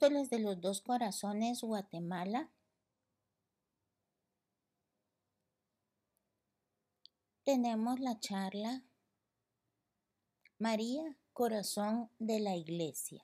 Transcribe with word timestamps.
De 0.00 0.38
los 0.38 0.58
dos 0.62 0.80
corazones 0.80 1.60
Guatemala 1.60 2.50
tenemos 7.44 8.00
la 8.00 8.18
charla 8.18 8.82
María, 10.56 11.18
corazón 11.34 12.10
de 12.18 12.40
la 12.40 12.56
iglesia. 12.56 13.22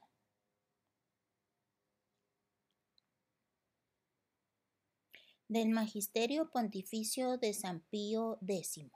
Del 5.48 5.70
Magisterio 5.70 6.50
Pontificio 6.50 7.38
de 7.38 7.54
San 7.54 7.80
Pío 7.88 8.38
X. 8.46 8.90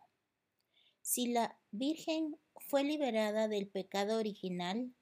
Si 1.00 1.28
la 1.28 1.58
Virgen 1.70 2.38
fue 2.56 2.84
liberada 2.84 3.48
del 3.48 3.68
pecado 3.68 4.18
original, 4.18 4.94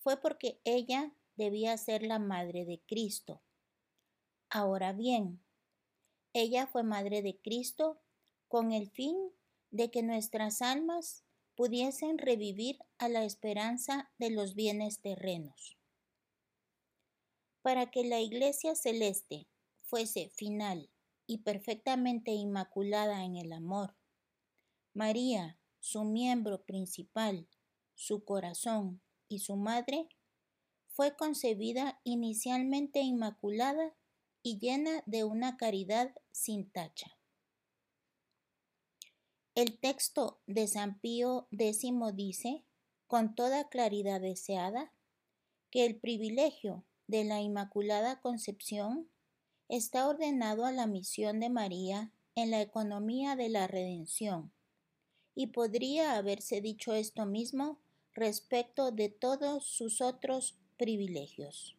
fue 0.00 0.20
porque 0.20 0.60
ella 0.64 1.10
debía 1.42 1.76
ser 1.76 2.04
la 2.04 2.20
madre 2.20 2.64
de 2.64 2.80
Cristo. 2.86 3.42
Ahora 4.48 4.92
bien, 4.92 5.42
ella 6.32 6.68
fue 6.68 6.84
madre 6.84 7.20
de 7.20 7.40
Cristo 7.40 8.00
con 8.46 8.70
el 8.70 8.88
fin 8.90 9.16
de 9.72 9.90
que 9.90 10.04
nuestras 10.04 10.62
almas 10.62 11.24
pudiesen 11.56 12.18
revivir 12.18 12.78
a 12.98 13.08
la 13.08 13.24
esperanza 13.24 14.12
de 14.18 14.30
los 14.30 14.54
bienes 14.54 15.00
terrenos. 15.00 15.76
Para 17.60 17.90
que 17.90 18.04
la 18.04 18.20
Iglesia 18.20 18.76
celeste 18.76 19.48
fuese 19.82 20.28
final 20.28 20.90
y 21.26 21.38
perfectamente 21.38 22.30
inmaculada 22.30 23.24
en 23.24 23.36
el 23.36 23.52
amor, 23.52 23.96
María, 24.94 25.58
su 25.80 26.04
miembro 26.04 26.62
principal, 26.64 27.48
su 27.94 28.24
corazón 28.24 29.02
y 29.28 29.40
su 29.40 29.56
madre, 29.56 30.08
fue 30.92 31.16
concebida 31.16 32.00
inicialmente 32.04 33.00
inmaculada 33.00 33.94
y 34.42 34.58
llena 34.58 35.02
de 35.06 35.24
una 35.24 35.56
caridad 35.56 36.14
sin 36.30 36.70
tacha. 36.70 37.18
El 39.54 39.78
texto 39.78 40.40
de 40.46 40.66
San 40.66 40.98
Pío 41.00 41.46
X 41.50 41.90
dice, 42.14 42.64
con 43.06 43.34
toda 43.34 43.68
claridad 43.68 44.20
deseada, 44.20 44.92
que 45.70 45.84
el 45.84 45.96
privilegio 45.96 46.84
de 47.06 47.24
la 47.24 47.40
Inmaculada 47.40 48.20
Concepción 48.20 49.08
está 49.68 50.08
ordenado 50.08 50.64
a 50.64 50.72
la 50.72 50.86
misión 50.86 51.40
de 51.40 51.50
María 51.50 52.12
en 52.34 52.50
la 52.50 52.60
economía 52.60 53.36
de 53.36 53.48
la 53.50 53.66
redención, 53.66 54.52
y 55.34 55.48
podría 55.48 56.16
haberse 56.16 56.60
dicho 56.60 56.94
esto 56.94 57.26
mismo 57.26 57.78
respecto 58.14 58.90
de 58.90 59.08
todos 59.08 59.66
sus 59.66 60.00
otros 60.00 60.58
privilegios. 60.76 61.76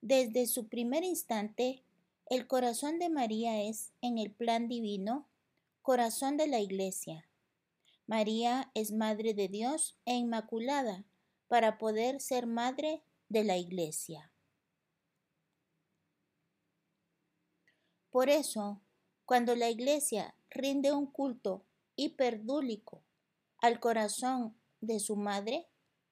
Desde 0.00 0.46
su 0.46 0.68
primer 0.68 1.04
instante, 1.04 1.82
el 2.26 2.46
corazón 2.46 2.98
de 2.98 3.08
María 3.08 3.62
es, 3.62 3.92
en 4.00 4.18
el 4.18 4.30
plan 4.30 4.68
divino, 4.68 5.26
Corazón 5.82 6.36
de 6.36 6.46
la 6.46 6.60
Iglesia. 6.60 7.26
María 8.06 8.70
es 8.74 8.92
Madre 8.92 9.32
de 9.32 9.48
Dios 9.48 9.96
e 10.04 10.14
Inmaculada 10.14 11.04
para 11.48 11.78
poder 11.78 12.20
ser 12.20 12.46
Madre 12.46 13.02
de 13.28 13.44
la 13.44 13.56
Iglesia. 13.56 14.30
Por 18.10 18.28
eso, 18.28 18.80
cuando 19.24 19.54
la 19.54 19.70
Iglesia 19.70 20.34
rinde 20.50 20.92
un 20.92 21.06
culto 21.06 21.64
hiperdúlico 21.96 23.02
al 23.58 23.80
corazón 23.80 24.54
de 24.80 25.00
su 25.00 25.16
Madre, 25.16 25.66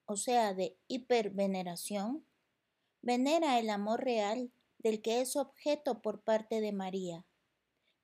o 0.06 0.17
sea, 0.17 0.55
de 0.55 0.76
hiperveneración, 0.88 2.25
venera 3.03 3.58
el 3.58 3.70
amor 3.70 4.03
real 4.03 4.50
del 4.79 5.03
que 5.03 5.20
es 5.20 5.37
objeto 5.37 6.00
por 6.00 6.23
parte 6.23 6.61
de 6.61 6.73
María 6.73 7.25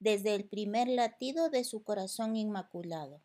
desde 0.02 0.34
el 0.34 0.44
primer 0.44 0.88
latido 0.88 1.48
de 1.48 1.62
su 1.62 1.84
corazón 1.84 2.34
inmaculado. 2.34 3.22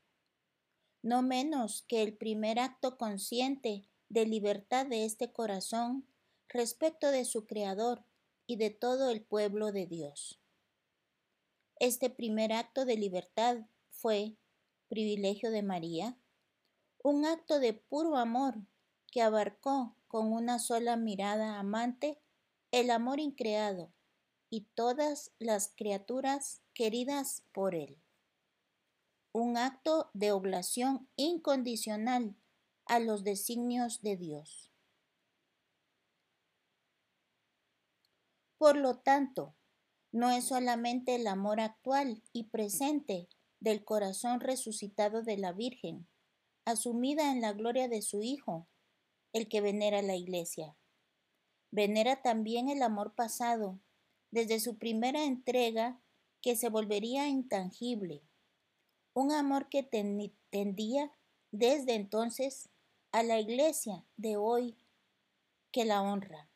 No 1.01 1.23
menos 1.23 1.83
que 1.87 2.03
el 2.03 2.15
primer 2.15 2.59
acto 2.59 2.99
consciente 2.99 3.89
de 4.09 4.27
libertad 4.27 4.85
de 4.85 5.03
este 5.03 5.31
corazón 5.31 6.05
respecto 6.49 7.09
de 7.09 7.25
su 7.25 7.47
Creador 7.47 8.03
y 8.45 8.57
de 8.57 8.69
todo 8.69 9.09
el 9.09 9.23
pueblo 9.23 9.71
de 9.71 9.87
Dios. 9.87 10.39
Este 11.79 12.11
primer 12.11 12.53
acto 12.53 12.85
de 12.85 12.95
libertad 12.95 13.57
fue 13.89 14.35
privilegio 14.87 15.49
de 15.49 15.63
María, 15.63 16.15
un 17.07 17.23
acto 17.23 17.61
de 17.61 17.71
puro 17.71 18.17
amor 18.17 18.55
que 19.09 19.21
abarcó 19.21 19.95
con 20.09 20.33
una 20.33 20.59
sola 20.59 20.97
mirada 20.97 21.57
amante 21.57 22.19
el 22.71 22.89
amor 22.89 23.21
increado 23.21 23.93
y 24.49 24.65
todas 24.75 25.31
las 25.39 25.71
criaturas 25.73 26.61
queridas 26.73 27.45
por 27.53 27.75
él. 27.75 27.97
Un 29.31 29.55
acto 29.55 30.09
de 30.13 30.33
oblación 30.33 31.07
incondicional 31.15 32.35
a 32.85 32.99
los 32.99 33.23
designios 33.23 34.01
de 34.01 34.17
Dios. 34.17 34.69
Por 38.57 38.75
lo 38.75 38.97
tanto, 38.97 39.55
no 40.11 40.29
es 40.29 40.49
solamente 40.49 41.15
el 41.15 41.27
amor 41.27 41.61
actual 41.61 42.21
y 42.33 42.49
presente 42.49 43.29
del 43.61 43.85
corazón 43.85 44.41
resucitado 44.41 45.23
de 45.23 45.37
la 45.37 45.53
Virgen, 45.53 46.05
asumida 46.67 47.31
en 47.31 47.39
la 47.39 47.53
gloria 47.53 47.87
de 47.87 48.01
su 48.01 48.21
Hijo, 48.21 48.67
el 49.31 49.47
que 49.47 49.61
venera 49.61 50.01
la 50.01 50.17
Iglesia. 50.17 50.75
Venera 51.71 52.21
también 52.21 52.67
el 52.67 52.83
amor 52.83 53.15
pasado, 53.15 53.79
desde 54.31 54.59
su 54.59 54.77
primera 54.77 55.23
entrega, 55.23 56.01
que 56.41 56.57
se 56.57 56.67
volvería 56.67 57.29
intangible. 57.29 58.21
Un 59.13 59.31
amor 59.31 59.69
que 59.69 59.81
tendía 60.49 61.13
desde 61.51 61.95
entonces 61.95 62.67
a 63.13 63.23
la 63.23 63.39
Iglesia 63.39 64.03
de 64.17 64.35
hoy 64.35 64.75
que 65.71 65.85
la 65.85 66.01
honra. 66.01 66.49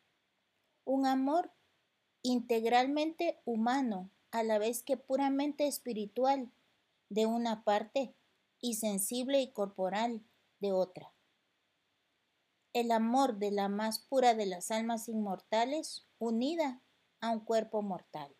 Un 0.83 1.05
amor 1.05 1.53
integralmente 2.21 3.39
humano, 3.45 4.09
a 4.31 4.43
la 4.43 4.59
vez 4.59 4.83
que 4.83 4.97
puramente 4.97 5.67
espiritual, 5.67 6.51
de 7.07 7.27
una 7.27 7.63
parte, 7.63 8.13
y 8.61 8.75
sensible 8.75 9.41
y 9.41 9.51
corporal, 9.51 10.23
de 10.59 10.71
otra. 10.71 11.11
El 12.73 12.91
amor 12.91 13.37
de 13.37 13.51
la 13.51 13.67
más 13.67 13.99
pura 13.99 14.35
de 14.35 14.45
las 14.45 14.71
almas 14.71 15.09
inmortales, 15.09 16.07
unida 16.19 16.81
a 17.19 17.31
un 17.31 17.43
cuerpo 17.43 17.81
mortal. 17.81 18.37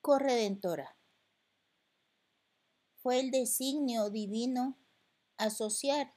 Corredentora. 0.00 0.96
Fue 3.02 3.20
el 3.20 3.30
designio 3.30 4.10
divino 4.10 4.78
asociar 5.36 6.14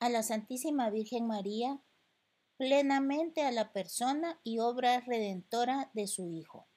a 0.00 0.08
la 0.08 0.22
Santísima 0.22 0.90
Virgen 0.90 1.26
María 1.26 1.80
plenamente 2.56 3.42
a 3.42 3.52
la 3.52 3.72
persona 3.72 4.40
y 4.44 4.58
obra 4.58 5.00
redentora 5.00 5.90
de 5.94 6.06
su 6.06 6.28
Hijo. 6.30 6.68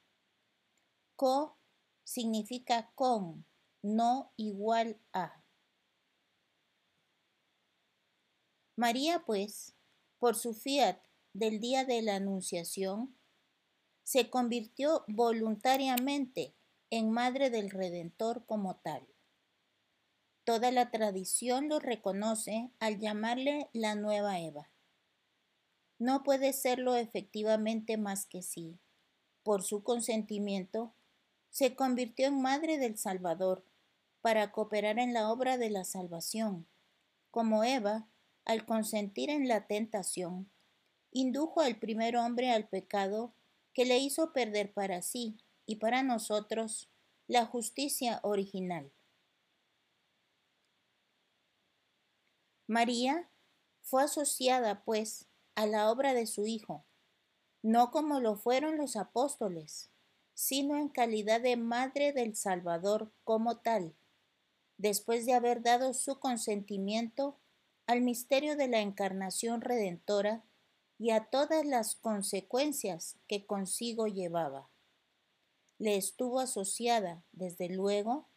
Co 1.17 1.57
significa 2.03 2.91
con, 2.93 3.43
no 3.81 4.31
igual 4.37 5.01
a. 5.13 5.43
María, 8.75 9.23
pues, 9.25 9.75
por 10.19 10.35
su 10.35 10.53
fiat 10.53 10.99
del 11.33 11.59
día 11.59 11.85
de 11.85 12.03
la 12.03 12.17
Anunciación, 12.17 13.17
se 14.03 14.29
convirtió 14.29 15.05
voluntariamente 15.07 16.55
en 16.91 17.09
Madre 17.09 17.49
del 17.49 17.71
Redentor 17.71 18.45
como 18.45 18.75
tal. 18.75 19.07
Toda 20.43 20.69
la 20.69 20.91
tradición 20.91 21.67
lo 21.67 21.79
reconoce 21.79 22.69
al 22.79 22.99
llamarle 22.99 23.71
la 23.73 23.95
nueva 23.95 24.39
Eva. 24.39 24.69
No 25.97 26.21
puede 26.21 26.53
serlo 26.53 26.95
efectivamente 26.95 27.97
más 27.97 28.27
que 28.27 28.43
si, 28.43 28.79
por 29.41 29.63
su 29.63 29.81
consentimiento, 29.81 30.93
se 31.49 31.75
convirtió 31.75 32.27
en 32.27 32.41
madre 32.41 32.77
del 32.77 32.97
Salvador 32.97 33.63
para 34.21 34.51
cooperar 34.51 34.99
en 34.99 35.13
la 35.13 35.31
obra 35.31 35.57
de 35.57 35.69
la 35.69 35.83
salvación, 35.83 36.67
como 37.31 37.63
Eva, 37.63 38.07
al 38.45 38.65
consentir 38.65 39.29
en 39.29 39.47
la 39.47 39.67
tentación, 39.67 40.49
indujo 41.11 41.61
al 41.61 41.77
primer 41.77 42.17
hombre 42.17 42.51
al 42.51 42.67
pecado 42.67 43.33
que 43.73 43.85
le 43.85 43.97
hizo 43.97 44.33
perder 44.33 44.73
para 44.73 45.01
sí 45.01 45.37
y 45.65 45.75
para 45.75 46.03
nosotros 46.03 46.89
la 47.27 47.45
justicia 47.45 48.19
original. 48.23 48.91
María 52.67 53.29
fue 53.81 54.03
asociada, 54.03 54.83
pues, 54.83 55.27
a 55.55 55.65
la 55.65 55.89
obra 55.89 56.13
de 56.13 56.27
su 56.27 56.45
Hijo, 56.45 56.85
no 57.61 57.91
como 57.91 58.19
lo 58.19 58.35
fueron 58.35 58.77
los 58.77 58.95
apóstoles, 58.95 59.89
sino 60.39 60.77
en 60.77 60.87
calidad 60.87 61.41
de 61.41 61.57
Madre 61.57 62.13
del 62.13 62.35
Salvador 62.35 63.11
como 63.23 63.57
tal, 63.57 63.95
después 64.77 65.25
de 65.25 65.33
haber 65.33 65.63
dado 65.63 65.95
su 65.95 66.19
consentimiento 66.19 67.39
al 67.87 68.01
misterio 68.01 68.55
de 68.55 68.67
la 68.67 68.81
encarnación 68.81 69.61
redentora 69.61 70.43
y 70.99 71.09
a 71.09 71.25
todas 71.25 71.65
las 71.65 71.95
consecuencias 71.95 73.17
que 73.27 73.47
consigo 73.47 74.05
llevaba. 74.05 74.69
Le 75.79 75.97
estuvo 75.97 76.39
asociada, 76.39 77.23
desde 77.31 77.69
luego, 77.69 78.29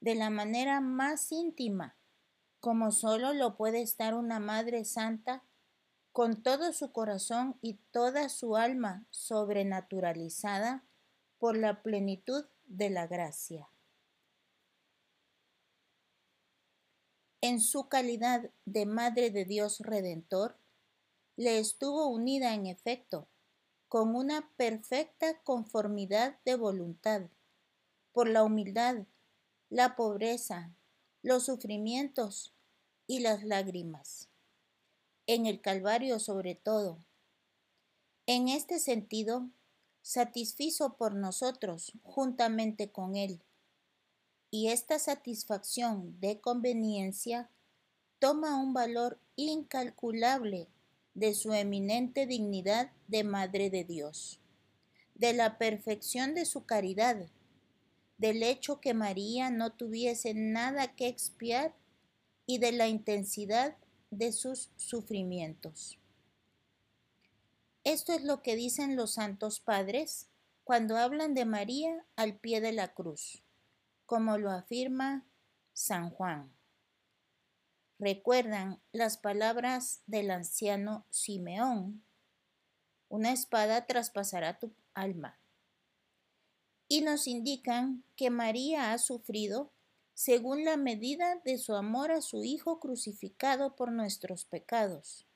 de 0.00 0.16
la 0.16 0.30
manera 0.30 0.80
más 0.80 1.30
íntima 1.30 1.96
como 2.64 2.92
solo 2.92 3.34
lo 3.34 3.58
puede 3.58 3.82
estar 3.82 4.14
una 4.14 4.40
Madre 4.40 4.86
Santa, 4.86 5.44
con 6.12 6.42
todo 6.42 6.72
su 6.72 6.92
corazón 6.92 7.58
y 7.60 7.74
toda 7.92 8.30
su 8.30 8.56
alma 8.56 9.04
sobrenaturalizada 9.10 10.82
por 11.44 11.58
la 11.58 11.82
plenitud 11.82 12.46
de 12.68 12.88
la 12.88 13.06
gracia. 13.06 13.68
En 17.42 17.60
su 17.60 17.90
calidad 17.90 18.50
de 18.64 18.86
Madre 18.86 19.28
de 19.28 19.44
Dios 19.44 19.80
Redentor, 19.80 20.56
le 21.36 21.58
estuvo 21.58 22.06
unida 22.06 22.54
en 22.54 22.64
efecto 22.64 23.28
con 23.88 24.16
una 24.16 24.48
perfecta 24.56 25.38
conformidad 25.42 26.40
de 26.46 26.56
voluntad, 26.56 27.28
por 28.12 28.26
la 28.26 28.42
humildad, 28.42 29.04
la 29.68 29.96
pobreza, 29.96 30.74
los 31.20 31.44
sufrimientos 31.44 32.54
y 33.06 33.18
las 33.20 33.44
lágrimas. 33.44 34.30
En 35.26 35.44
el 35.44 35.60
Calvario 35.60 36.18
sobre 36.20 36.54
todo. 36.54 37.04
En 38.24 38.48
este 38.48 38.78
sentido, 38.78 39.50
satisfizo 40.04 40.98
por 40.98 41.14
nosotros 41.14 41.92
juntamente 42.02 42.92
con 42.92 43.16
Él. 43.16 43.40
Y 44.50 44.68
esta 44.68 44.98
satisfacción 44.98 46.20
de 46.20 46.40
conveniencia 46.40 47.48
toma 48.18 48.60
un 48.62 48.74
valor 48.74 49.18
incalculable 49.34 50.68
de 51.14 51.32
su 51.32 51.54
eminente 51.54 52.26
dignidad 52.26 52.92
de 53.08 53.24
Madre 53.24 53.70
de 53.70 53.84
Dios, 53.84 54.40
de 55.14 55.32
la 55.32 55.56
perfección 55.56 56.34
de 56.34 56.44
su 56.44 56.66
caridad, 56.66 57.16
del 58.18 58.42
hecho 58.42 58.80
que 58.80 58.92
María 58.92 59.48
no 59.48 59.72
tuviese 59.72 60.34
nada 60.34 60.94
que 60.94 61.08
expiar 61.08 61.74
y 62.44 62.58
de 62.58 62.72
la 62.72 62.88
intensidad 62.88 63.74
de 64.10 64.32
sus 64.32 64.68
sufrimientos. 64.76 65.98
Esto 67.84 68.14
es 68.14 68.24
lo 68.24 68.40
que 68.42 68.56
dicen 68.56 68.96
los 68.96 69.12
santos 69.12 69.60
padres 69.60 70.30
cuando 70.64 70.96
hablan 70.96 71.34
de 71.34 71.44
María 71.44 72.06
al 72.16 72.38
pie 72.38 72.62
de 72.62 72.72
la 72.72 72.94
cruz, 72.94 73.42
como 74.06 74.38
lo 74.38 74.50
afirma 74.50 75.26
San 75.74 76.08
Juan. 76.08 76.50
Recuerdan 77.98 78.80
las 78.92 79.18
palabras 79.18 80.00
del 80.06 80.30
anciano 80.30 81.04
Simeón, 81.10 82.02
una 83.10 83.32
espada 83.32 83.86
traspasará 83.86 84.58
tu 84.58 84.72
alma. 84.94 85.38
Y 86.88 87.02
nos 87.02 87.26
indican 87.26 88.02
que 88.16 88.30
María 88.30 88.92
ha 88.92 88.98
sufrido 88.98 89.72
según 90.14 90.64
la 90.64 90.76
medida 90.76 91.36
de 91.44 91.58
su 91.58 91.74
amor 91.74 92.12
a 92.12 92.22
su 92.22 92.44
Hijo 92.44 92.80
crucificado 92.80 93.76
por 93.76 93.92
nuestros 93.92 94.44
pecados, 94.46 95.26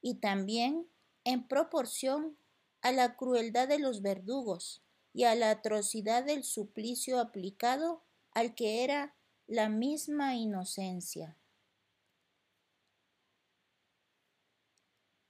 y 0.00 0.16
también 0.16 0.86
en 1.24 1.46
proporción 1.46 2.36
a 2.80 2.92
la 2.92 3.16
crueldad 3.16 3.68
de 3.68 3.78
los 3.78 4.02
verdugos 4.02 4.82
y 5.14 5.24
a 5.24 5.34
la 5.34 5.50
atrocidad 5.50 6.24
del 6.24 6.44
suplicio 6.44 7.20
aplicado 7.20 8.02
al 8.32 8.54
que 8.54 8.82
era 8.82 9.14
la 9.46 9.68
misma 9.68 10.34
inocencia. 10.34 11.36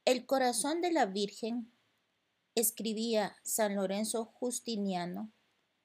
El 0.05 0.27
corazón 0.27 0.81
de 0.81 0.93
la 0.93 1.07
Virgen, 1.07 1.73
escribía 2.55 3.37
San 3.43 3.77
Lorenzo 3.77 4.25
Justiniano, 4.25 5.33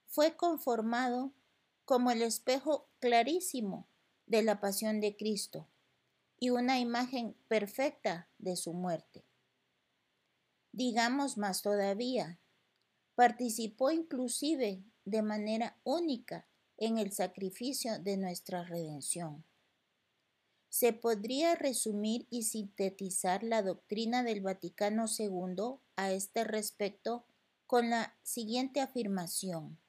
fue 0.08 0.36
conformado 0.36 1.34
como 1.86 2.12
el 2.12 2.22
espejo 2.22 2.90
clarísimo 3.00 3.88
de 4.26 4.42
la 4.44 4.60
pasión 4.60 5.00
de 5.02 5.16
Cristo 5.16 5.68
y 6.40 6.50
una 6.50 6.80
imagen 6.80 7.36
perfecta 7.48 8.28
de 8.38 8.56
su 8.56 8.74
muerte. 8.74 9.24
Digamos 10.78 11.40
más 11.40 11.64
todavía, 11.64 12.40
participó 13.16 13.90
inclusive 13.90 14.84
de 15.06 15.24
manera 15.24 15.80
única 15.84 16.48
en 16.78 17.00
el 17.00 17.12
sacrificio 17.14 17.98
de 17.98 18.16
nuestra 18.16 18.64
redención. 18.64 19.44
Se 20.70 20.94
podría 20.94 21.56
resumir 21.56 22.28
y 22.30 22.44
sintetizar 22.44 23.42
la 23.42 23.64
doctrina 23.64 24.22
del 24.22 24.42
Vaticano 24.42 25.06
II 25.08 25.80
a 25.96 26.12
este 26.12 26.44
respecto 26.44 27.26
con 27.66 27.90
la 27.90 28.16
siguiente 28.22 28.80
afirmación. 28.80 29.80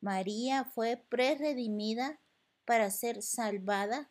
María 0.00 0.64
fue 0.64 0.96
preredimida 0.96 2.18
para 2.64 2.90
ser 2.90 3.22
salvada, 3.22 4.10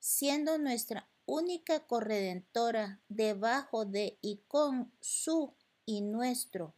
siendo 0.00 0.58
nuestra 0.58 1.08
única 1.30 1.86
corredentora 1.86 3.00
debajo 3.08 3.84
de 3.84 4.18
y 4.20 4.38
con 4.48 4.92
su 4.98 5.54
y 5.86 6.00
nuestro 6.00 6.74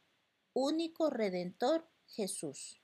único 0.52 1.08
redentor 1.08 1.88
Jesús. 2.06 2.78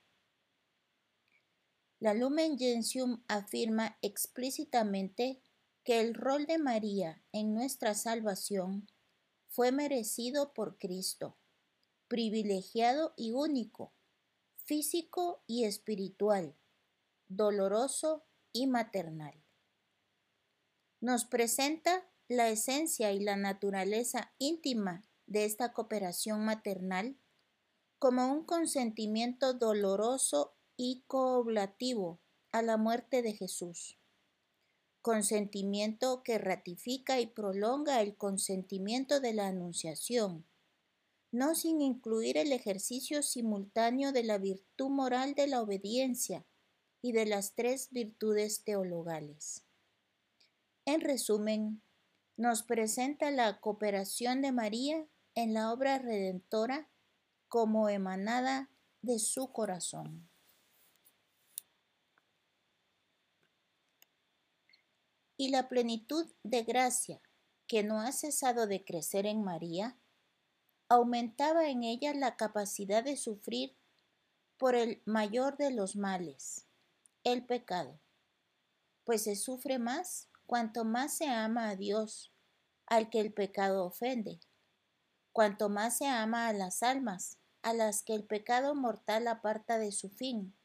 La 1.99 2.15
Lumen 2.15 2.57
Gentium 2.57 3.23
afirma 3.27 3.99
explícitamente 4.01 5.43
que 5.83 6.01
el 6.01 6.15
rol 6.15 6.47
de 6.47 6.57
María 6.57 7.21
en 7.33 7.53
nuestra 7.53 7.93
salvación 7.93 8.89
fue 9.47 9.71
merecido 9.71 10.53
por 10.55 10.79
Cristo, 10.79 11.37
privilegiado 12.07 13.13
y 13.15 13.31
único, 13.31 13.93
físico 14.55 15.43
y 15.45 15.65
espiritual, 15.65 16.55
doloroso 17.27 18.25
y 18.53 18.65
maternal. 18.65 19.43
Nos 21.01 21.23
presenta 21.23 22.05
la 22.27 22.49
esencia 22.49 23.13
y 23.13 23.21
la 23.21 23.37
naturaleza 23.37 24.33
íntima 24.37 25.05
de 25.27 25.45
esta 25.45 25.71
cooperación 25.71 26.43
maternal 26.43 27.17
como 27.99 28.31
un 28.31 28.43
consentimiento 28.43 29.53
doloroso 29.53 30.57
y 30.75 31.03
cooblativo 31.07 32.19
a 32.51 32.61
la 32.61 32.75
muerte 32.75 33.21
de 33.21 33.33
Jesús. 33.33 33.97
Consentimiento 35.01 36.21
que 36.23 36.37
ratifica 36.37 37.21
y 37.21 37.27
prolonga 37.27 38.01
el 38.01 38.17
consentimiento 38.17 39.21
de 39.21 39.33
la 39.33 39.47
Anunciación, 39.47 40.45
no 41.31 41.55
sin 41.55 41.81
incluir 41.81 42.37
el 42.37 42.51
ejercicio 42.51 43.23
simultáneo 43.23 44.11
de 44.11 44.23
la 44.23 44.37
virtud 44.37 44.89
moral 44.89 45.33
de 45.33 45.47
la 45.47 45.61
obediencia 45.61 46.45
y 47.01 47.13
de 47.13 47.25
las 47.25 47.55
tres 47.55 47.89
virtudes 47.91 48.63
teologales. 48.65 49.63
En 50.89 51.01
resumen, 51.01 51.83
nos 52.35 52.63
presenta 52.63 53.29
la 53.29 53.59
cooperación 53.59 54.41
de 54.41 54.51
María 54.51 55.05
en 55.35 55.53
la 55.53 55.71
obra 55.71 55.99
redentora 55.99 56.89
como 57.47 57.89
emanada 57.89 58.71
de 59.03 59.19
su 59.19 59.51
corazón. 59.51 60.27
Y 65.37 65.49
la 65.49 65.69
plenitud 65.69 66.25
de 66.41 66.63
gracia 66.63 67.21
que 67.67 67.83
no 67.83 68.01
ha 68.01 68.11
cesado 68.11 68.65
de 68.65 68.83
crecer 68.83 69.27
en 69.27 69.43
María, 69.43 69.95
aumentaba 70.87 71.69
en 71.69 71.83
ella 71.83 72.15
la 72.15 72.35
capacidad 72.35 73.03
de 73.03 73.15
sufrir 73.15 73.77
por 74.57 74.73
el 74.73 75.03
mayor 75.05 75.55
de 75.55 75.69
los 75.69 75.95
males, 75.95 76.65
el 77.23 77.45
pecado, 77.45 77.99
pues 79.03 79.25
se 79.25 79.35
sufre 79.35 79.77
más 79.77 80.29
cuanto 80.49 80.83
más 80.83 81.15
se 81.15 81.27
ama 81.27 81.69
a 81.69 81.75
Dios, 81.75 82.33
al 82.87 83.11
que 83.11 83.19
el 83.19 83.31
pecado 83.31 83.85
ofende, 83.85 84.39
cuanto 85.31 85.69
más 85.69 85.99
se 85.99 86.07
ama 86.07 86.47
a 86.47 86.53
las 86.53 86.81
almas, 86.81 87.37
a 87.61 87.71
las 87.71 88.01
que 88.01 88.15
el 88.15 88.23
pecado 88.23 88.73
mortal 88.73 89.27
aparta 89.27 89.77
de 89.77 89.91
su 89.91 90.09
fin 90.09 90.57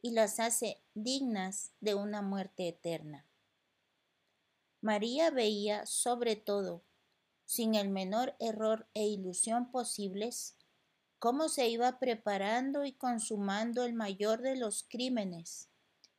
y 0.00 0.12
las 0.12 0.38
hace 0.38 0.80
dignas 0.94 1.72
de 1.80 1.96
una 1.96 2.22
muerte 2.22 2.68
eterna. 2.68 3.26
María 4.80 5.32
veía 5.32 5.86
sobre 5.86 6.36
todo, 6.36 6.84
sin 7.44 7.74
el 7.74 7.88
menor 7.88 8.36
error 8.38 8.88
e 8.94 9.08
ilusión 9.08 9.72
posibles, 9.72 10.56
cómo 11.18 11.48
se 11.48 11.68
iba 11.68 11.98
preparando 11.98 12.84
y 12.84 12.92
consumando 12.92 13.82
el 13.82 13.92
mayor 13.92 14.40
de 14.40 14.54
los 14.54 14.86
crímenes, 14.88 15.68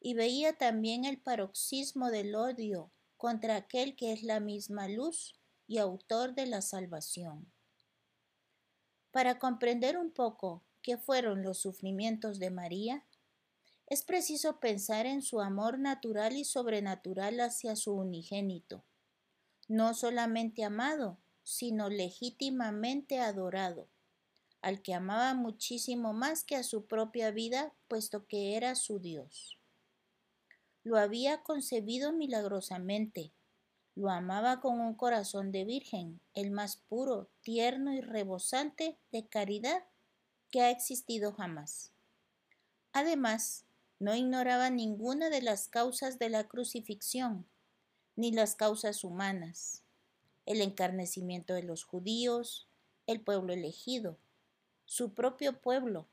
y 0.01 0.13
veía 0.13 0.57
también 0.57 1.05
el 1.05 1.21
paroxismo 1.21 2.11
del 2.11 2.35
odio 2.35 2.91
contra 3.23 3.55
aquel 3.55 3.95
que 3.95 4.11
es 4.11 4.21
la 4.21 4.41
misma 4.41 4.89
luz 4.89 5.39
y 5.65 5.77
autor 5.77 6.35
de 6.35 6.45
la 6.45 6.61
salvación. 6.61 7.49
Para 9.11 9.39
comprender 9.39 9.97
un 9.97 10.11
poco 10.11 10.65
qué 10.81 10.97
fueron 10.97 11.41
los 11.41 11.59
sufrimientos 11.59 12.37
de 12.37 12.51
María, 12.51 13.05
es 13.87 14.03
preciso 14.03 14.59
pensar 14.59 15.05
en 15.05 15.21
su 15.21 15.39
amor 15.39 15.79
natural 15.79 16.35
y 16.35 16.43
sobrenatural 16.43 17.39
hacia 17.39 17.77
su 17.77 17.93
unigénito, 17.93 18.83
no 19.69 19.93
solamente 19.93 20.65
amado, 20.65 21.17
sino 21.43 21.87
legítimamente 21.87 23.21
adorado, 23.21 23.87
al 24.61 24.81
que 24.81 24.95
amaba 24.95 25.33
muchísimo 25.33 26.11
más 26.11 26.43
que 26.43 26.57
a 26.57 26.63
su 26.63 26.87
propia 26.87 27.31
vida, 27.31 27.73
puesto 27.87 28.27
que 28.27 28.57
era 28.57 28.75
su 28.75 28.99
Dios 28.99 29.62
lo 30.83 30.97
había 30.97 31.43
concebido 31.43 32.11
milagrosamente. 32.11 33.31
Lo 33.95 34.09
amaba 34.09 34.59
con 34.59 34.79
un 34.79 34.95
corazón 34.95 35.51
de 35.51 35.65
virgen, 35.65 36.19
el 36.33 36.51
más 36.51 36.77
puro, 36.77 37.29
tierno 37.41 37.93
y 37.93 38.01
rebosante 38.01 38.97
de 39.11 39.27
caridad 39.27 39.83
que 40.49 40.61
ha 40.61 40.71
existido 40.71 41.31
jamás. 41.33 41.91
Además, 42.91 43.65
no 43.99 44.15
ignoraba 44.15 44.69
ninguna 44.69 45.29
de 45.29 45.41
las 45.41 45.67
causas 45.67 46.19
de 46.19 46.29
la 46.29 46.47
crucifixión, 46.47 47.45
ni 48.15 48.31
las 48.31 48.55
causas 48.55 49.03
humanas, 49.03 49.83
el 50.45 50.61
encarnecimiento 50.61 51.53
de 51.53 51.63
los 51.63 51.83
judíos, 51.83 52.67
el 53.07 53.21
pueblo 53.21 53.53
elegido, 53.53 54.17
su 54.85 55.13
propio 55.13 55.61
pueblo, 55.61 56.07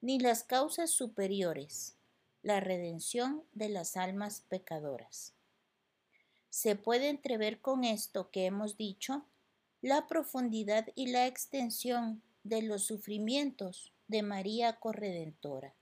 ni 0.00 0.18
las 0.18 0.42
causas 0.42 0.90
superiores, 0.90 1.96
la 2.42 2.60
redención 2.60 3.44
de 3.52 3.68
las 3.68 3.96
almas 3.96 4.40
pecadoras. 4.48 5.34
Se 6.50 6.76
puede 6.76 7.08
entrever 7.08 7.60
con 7.60 7.84
esto 7.84 8.30
que 8.30 8.46
hemos 8.46 8.76
dicho 8.76 9.24
la 9.80 10.06
profundidad 10.06 10.88
y 10.94 11.08
la 11.08 11.26
extensión 11.26 12.22
de 12.44 12.62
los 12.62 12.84
sufrimientos 12.84 13.92
de 14.06 14.22
María 14.22 14.78
Corredentora. 14.78 15.74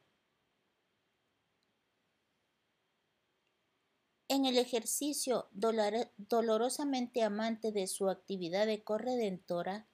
En 4.29 4.45
el 4.45 4.59
ejercicio 4.59 5.49
dolorosamente 5.51 7.25
amante 7.25 7.73
de 7.73 7.89
su 7.89 8.09
actividad 8.09 8.67
de 8.67 8.85
corredentora, 8.85 9.89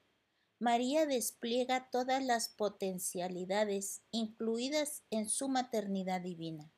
María 0.59 1.05
despliega 1.05 1.91
todas 1.91 2.23
las 2.23 2.49
potencialidades 2.49 4.01
incluidas 4.09 5.03
en 5.11 5.29
su 5.29 5.49
maternidad 5.49 6.21
divina. 6.21 6.73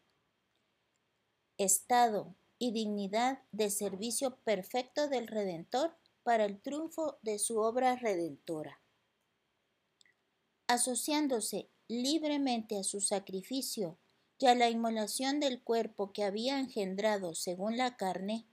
Estado 1.58 2.36
y 2.58 2.72
dignidad 2.72 3.42
de 3.54 3.70
servicio 3.70 4.36
perfecto 4.44 5.08
del 5.08 5.28
Redentor 5.28 5.96
para 6.24 6.44
el 6.44 6.62
triunfo 6.62 7.20
de 7.22 7.40
su 7.40 7.60
obra 7.60 7.96
redentora. 7.96 8.82
Asociándose 10.68 11.70
libremente 11.88 12.78
a 12.78 12.84
su 12.84 13.00
sacrificio 13.00 13.98
y 14.38 14.48
a 14.48 14.56
la 14.56 14.70
inmolación 14.70 15.40
del 15.40 15.64
cuerpo 15.64 16.12
que 16.12 16.26
había 16.26 16.60
engendrado 16.60 17.34
según 17.34 17.78
la 17.78 17.96
carne, 17.96 18.46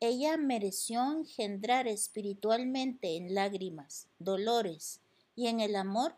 ella 0.00 0.38
mereció 0.38 1.02
engendrar 1.12 1.86
espiritualmente 1.86 3.16
en 3.16 3.34
lágrimas, 3.34 4.08
dolores 4.18 5.02
y 5.36 5.48
en 5.48 5.60
el 5.60 5.76
amor 5.76 6.16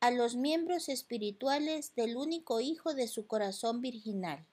a 0.00 0.10
los 0.10 0.36
miembros 0.36 0.90
espirituales 0.90 1.94
del 1.94 2.16
único 2.16 2.60
Hijo 2.60 2.94
de 2.94 3.08
su 3.08 3.26
corazón 3.26 3.80
virginal. 3.80 4.46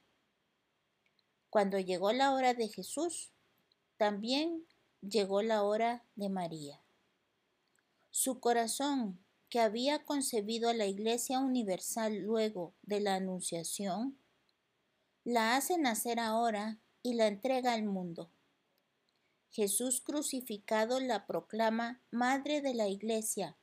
Cuando 1.50 1.80
llegó 1.80 2.14
la 2.14 2.34
hora 2.34 2.54
de 2.54 2.70
Jesús, 2.70 3.32
también 3.98 4.66
llegó 5.02 5.42
la 5.42 5.64
hora 5.64 6.04
de 6.16 6.30
María. 6.30 6.82
Su 8.10 8.40
corazón, 8.40 9.20
que 9.50 9.60
había 9.60 10.04
concebido 10.04 10.70
a 10.70 10.74
la 10.74 10.86
Iglesia 10.86 11.40
Universal 11.40 12.20
luego 12.20 12.74
de 12.84 13.02
la 13.02 13.16
Anunciación, 13.16 14.18
la 15.26 15.56
hace 15.56 15.78
nacer 15.78 16.20
ahora 16.20 16.80
y 17.04 17.14
la 17.14 17.28
entrega 17.28 17.74
al 17.74 17.84
mundo. 17.84 18.32
Jesús 19.56 20.02
crucificado 20.02 21.00
la 21.00 21.26
proclama 21.26 22.02
Madre 22.12 22.60
de 22.60 22.74
la 22.74 22.90
Iglesia, 22.90 23.58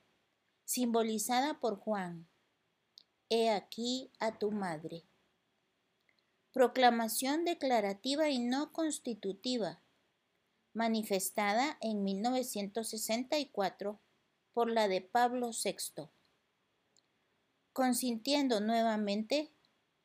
simbolizada 0.65 1.59
por 1.59 1.77
Juan. 1.77 2.27
He 3.29 3.51
aquí 3.51 4.09
a 4.17 4.39
tu 4.39 4.49
madre. 4.49 5.03
Proclamación 6.51 7.45
declarativa 7.45 8.29
y 8.29 8.39
no 8.39 8.73
constitutiva, 8.73 9.83
manifestada 10.73 11.77
en 11.79 12.03
1964 12.03 14.01
por 14.51 14.71
la 14.71 14.87
de 14.87 15.01
Pablo 15.01 15.51
VI. 15.51 16.09
Consintiendo 17.71 18.61
nuevamente, 18.61 19.53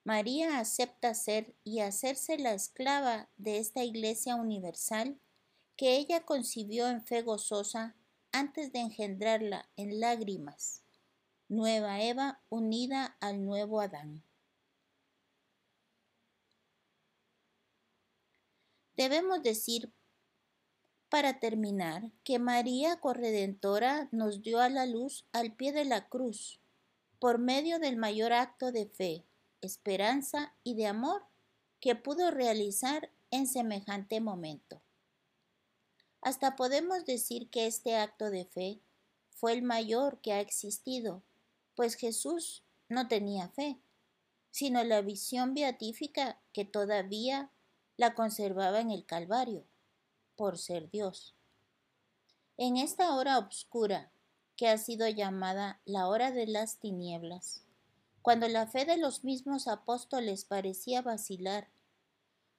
María 0.05 0.59
acepta 0.59 1.15
ser 1.15 1.57
y 1.65 1.81
hacerse 1.81 2.37
la 2.37 2.53
esclava 2.53 3.31
de 3.39 3.57
esta 3.57 3.85
Iglesia 3.85 4.37
universal 4.37 5.19
que 5.79 5.97
ella 5.97 6.25
concibió 6.25 6.89
en 6.89 7.01
fe 7.01 7.23
gozosa 7.23 7.95
antes 8.33 8.73
de 8.73 8.81
engendrarla 8.81 9.71
en 9.77 10.01
lágrimas. 10.01 10.83
Nueva 11.49 12.03
Eva 12.03 12.41
unida 12.49 13.17
al 13.21 13.45
nuevo 13.45 13.81
Adán. 13.81 14.25
Debemos 18.97 19.41
decir, 19.45 19.93
para 21.09 21.39
terminar, 21.39 22.11
que 22.25 22.41
María 22.41 22.99
Corredentora 22.99 24.09
nos 24.11 24.43
dio 24.43 24.61
a 24.61 24.69
la 24.69 24.85
luz 24.85 25.27
al 25.33 25.55
pie 25.55 25.71
de 25.71 25.85
la 25.85 26.09
cruz, 26.09 26.61
por 27.21 27.39
medio 27.39 27.79
del 27.79 27.97
mayor 27.97 28.33
acto 28.33 28.73
de 28.73 28.87
fe, 28.87 29.25
esperanza 29.61 30.57
y 30.65 30.75
de 30.75 30.89
amor 30.89 31.23
que 31.79 31.95
pudo 31.95 32.33
realizar 32.33 33.13
en 33.31 33.47
semejante 33.47 34.21
momento. 34.21 34.83
Hasta 36.21 36.57
podemos 36.57 37.05
decir 37.05 37.49
que 37.51 37.67
este 37.67 37.97
acto 37.97 38.31
de 38.31 38.45
fe 38.45 38.81
fue 39.31 39.53
el 39.53 39.63
mayor 39.63 40.21
que 40.21 40.33
ha 40.33 40.41
existido, 40.41 41.23
pues 41.75 41.95
Jesús 41.95 42.65
no 42.89 43.07
tenía 43.07 43.49
fe, 43.51 43.79
sino 44.51 44.83
la 44.83 45.01
visión 45.01 45.55
beatífica 45.55 46.41
que 46.53 46.65
todavía 46.65 47.53
la 47.97 48.15
conservaba 48.15 48.81
en 48.81 48.91
el 48.91 49.07
Calvario, 49.07 49.65
por 50.35 50.59
ser 50.59 50.91
Dios. 50.91 51.37
En 52.57 52.77
esta 52.77 53.15
hora 53.15 53.39
oscura, 53.39 54.11
que 54.57 54.69
ha 54.69 54.77
sido 54.79 55.09
llamada 55.09 55.81
la 55.85 56.09
hora 56.09 56.33
de 56.33 56.49
las 56.49 56.79
tinieblas, 56.81 57.65
cuando 58.23 58.49
la 58.49 58.67
fe 58.67 58.85
de 58.85 58.97
los 58.97 59.23
mismos 59.23 59.69
apóstoles 59.69 60.45
parecía 60.45 61.01
vacilar 61.01 61.69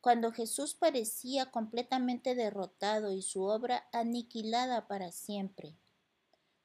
cuando 0.02 0.32
Jesús 0.32 0.76
parecía 0.76 1.52
completamente 1.52 2.36
derrotado 2.36 3.12
y 3.12 3.22
su 3.22 3.44
obra 3.44 3.88
aniquilada 3.92 4.88
para 4.88 5.12
siempre, 5.12 5.76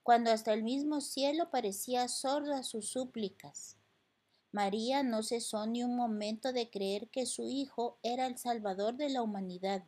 cuando 0.02 0.30
hasta 0.30 0.52
el 0.52 0.62
mismo 0.62 1.00
cielo 1.00 1.50
parecía 1.50 2.06
sordo 2.08 2.54
a 2.54 2.62
sus 2.62 2.90
súplicas. 2.90 3.76
María 4.52 5.02
no 5.02 5.24
cesó 5.24 5.66
ni 5.66 5.82
un 5.82 5.96
momento 5.96 6.52
de 6.52 6.70
creer 6.70 7.08
que 7.08 7.26
su 7.26 7.48
Hijo 7.48 7.98
era 8.04 8.26
el 8.26 8.38
Salvador 8.38 8.96
de 8.96 9.08
la 9.08 9.22
humanidad 9.22 9.84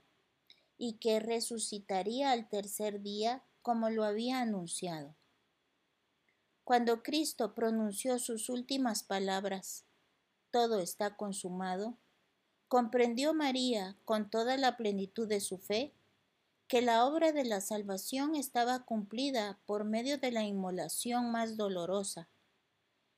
y 0.76 0.94
que 0.94 1.20
resucitaría 1.20 2.32
al 2.32 2.48
tercer 2.48 3.00
día 3.00 3.44
como 3.62 3.90
lo 3.90 4.04
había 4.04 4.40
anunciado. 4.40 5.14
Cuando 6.64 7.04
Cristo 7.04 7.54
pronunció 7.54 8.18
sus 8.18 8.48
últimas 8.48 9.04
palabras, 9.04 9.84
todo 10.50 10.80
está 10.80 11.16
consumado, 11.16 11.96
comprendió 12.68 13.34
María 13.34 13.96
con 14.04 14.30
toda 14.30 14.56
la 14.56 14.76
plenitud 14.76 15.28
de 15.28 15.40
su 15.40 15.58
fe 15.58 15.92
que 16.68 16.82
la 16.82 17.06
obra 17.06 17.32
de 17.32 17.44
la 17.44 17.60
salvación 17.60 18.34
estaba 18.34 18.84
cumplida 18.84 19.58
por 19.66 19.84
medio 19.84 20.18
de 20.18 20.32
la 20.32 20.44
inmolación 20.44 21.30
más 21.30 21.56
dolorosa 21.56 22.28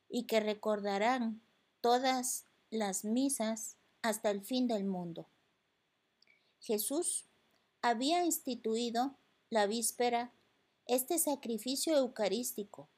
y 0.08 0.24
que 0.24 0.40
recordarán 0.40 1.40
todas 1.80 2.44
las 2.70 3.04
misas 3.04 3.76
hasta 4.02 4.30
el 4.30 4.42
fin 4.42 4.66
del 4.66 4.84
mundo. 4.84 5.26
Jesús 6.60 7.24
había 7.80 8.24
instituido 8.24 9.16
la 9.48 9.66
víspera 9.66 10.32
este 10.86 11.18
sacrificio 11.18 11.96
eucarístico 11.96 12.88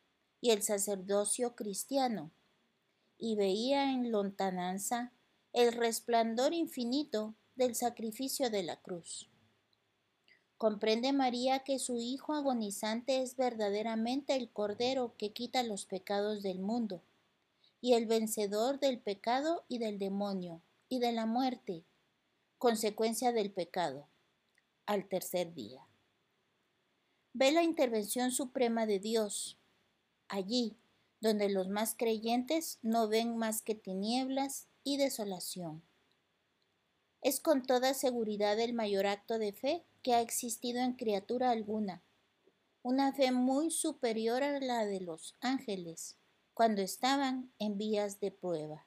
y 0.40 0.50
el 0.50 0.62
sacerdocio 0.62 1.54
cristiano 1.54 2.30
y 3.18 3.36
veía 3.36 3.92
en 3.92 4.10
lontananza 4.10 5.12
el 5.52 5.72
resplandor 5.72 6.54
infinito 6.54 7.34
del 7.56 7.74
sacrificio 7.74 8.50
de 8.50 8.62
la 8.62 8.76
cruz. 8.76 9.28
Comprende 10.56 11.12
María 11.12 11.60
que 11.60 11.78
su 11.78 11.96
Hijo 11.98 12.34
agonizante 12.34 13.22
es 13.22 13.36
verdaderamente 13.36 14.36
el 14.36 14.50
Cordero 14.50 15.14
que 15.16 15.32
quita 15.32 15.62
los 15.62 15.86
pecados 15.86 16.42
del 16.42 16.60
mundo, 16.60 17.02
y 17.80 17.94
el 17.94 18.06
vencedor 18.06 18.78
del 18.78 19.00
pecado 19.00 19.64
y 19.68 19.78
del 19.78 19.98
demonio, 19.98 20.62
y 20.88 21.00
de 21.00 21.12
la 21.12 21.26
muerte, 21.26 21.84
consecuencia 22.58 23.32
del 23.32 23.50
pecado, 23.50 24.06
al 24.86 25.08
tercer 25.08 25.54
día. 25.54 25.84
Ve 27.32 27.52
la 27.52 27.62
intervención 27.62 28.30
suprema 28.30 28.86
de 28.86 29.00
Dios, 29.00 29.56
allí 30.28 30.76
donde 31.20 31.48
los 31.48 31.68
más 31.68 31.94
creyentes 31.96 32.78
no 32.82 33.08
ven 33.08 33.36
más 33.36 33.62
que 33.62 33.74
tinieblas 33.74 34.69
y 34.84 34.96
desolación. 34.96 35.82
Es 37.22 37.40
con 37.40 37.62
toda 37.62 37.94
seguridad 37.94 38.58
el 38.58 38.72
mayor 38.72 39.06
acto 39.06 39.38
de 39.38 39.52
fe 39.52 39.84
que 40.02 40.14
ha 40.14 40.20
existido 40.20 40.80
en 40.80 40.94
criatura 40.94 41.50
alguna, 41.50 42.02
una 42.82 43.12
fe 43.12 43.30
muy 43.30 43.70
superior 43.70 44.42
a 44.42 44.58
la 44.60 44.86
de 44.86 45.00
los 45.00 45.36
ángeles 45.40 46.16
cuando 46.54 46.80
estaban 46.82 47.52
en 47.58 47.76
vías 47.76 48.20
de 48.20 48.30
prueba. 48.30 48.86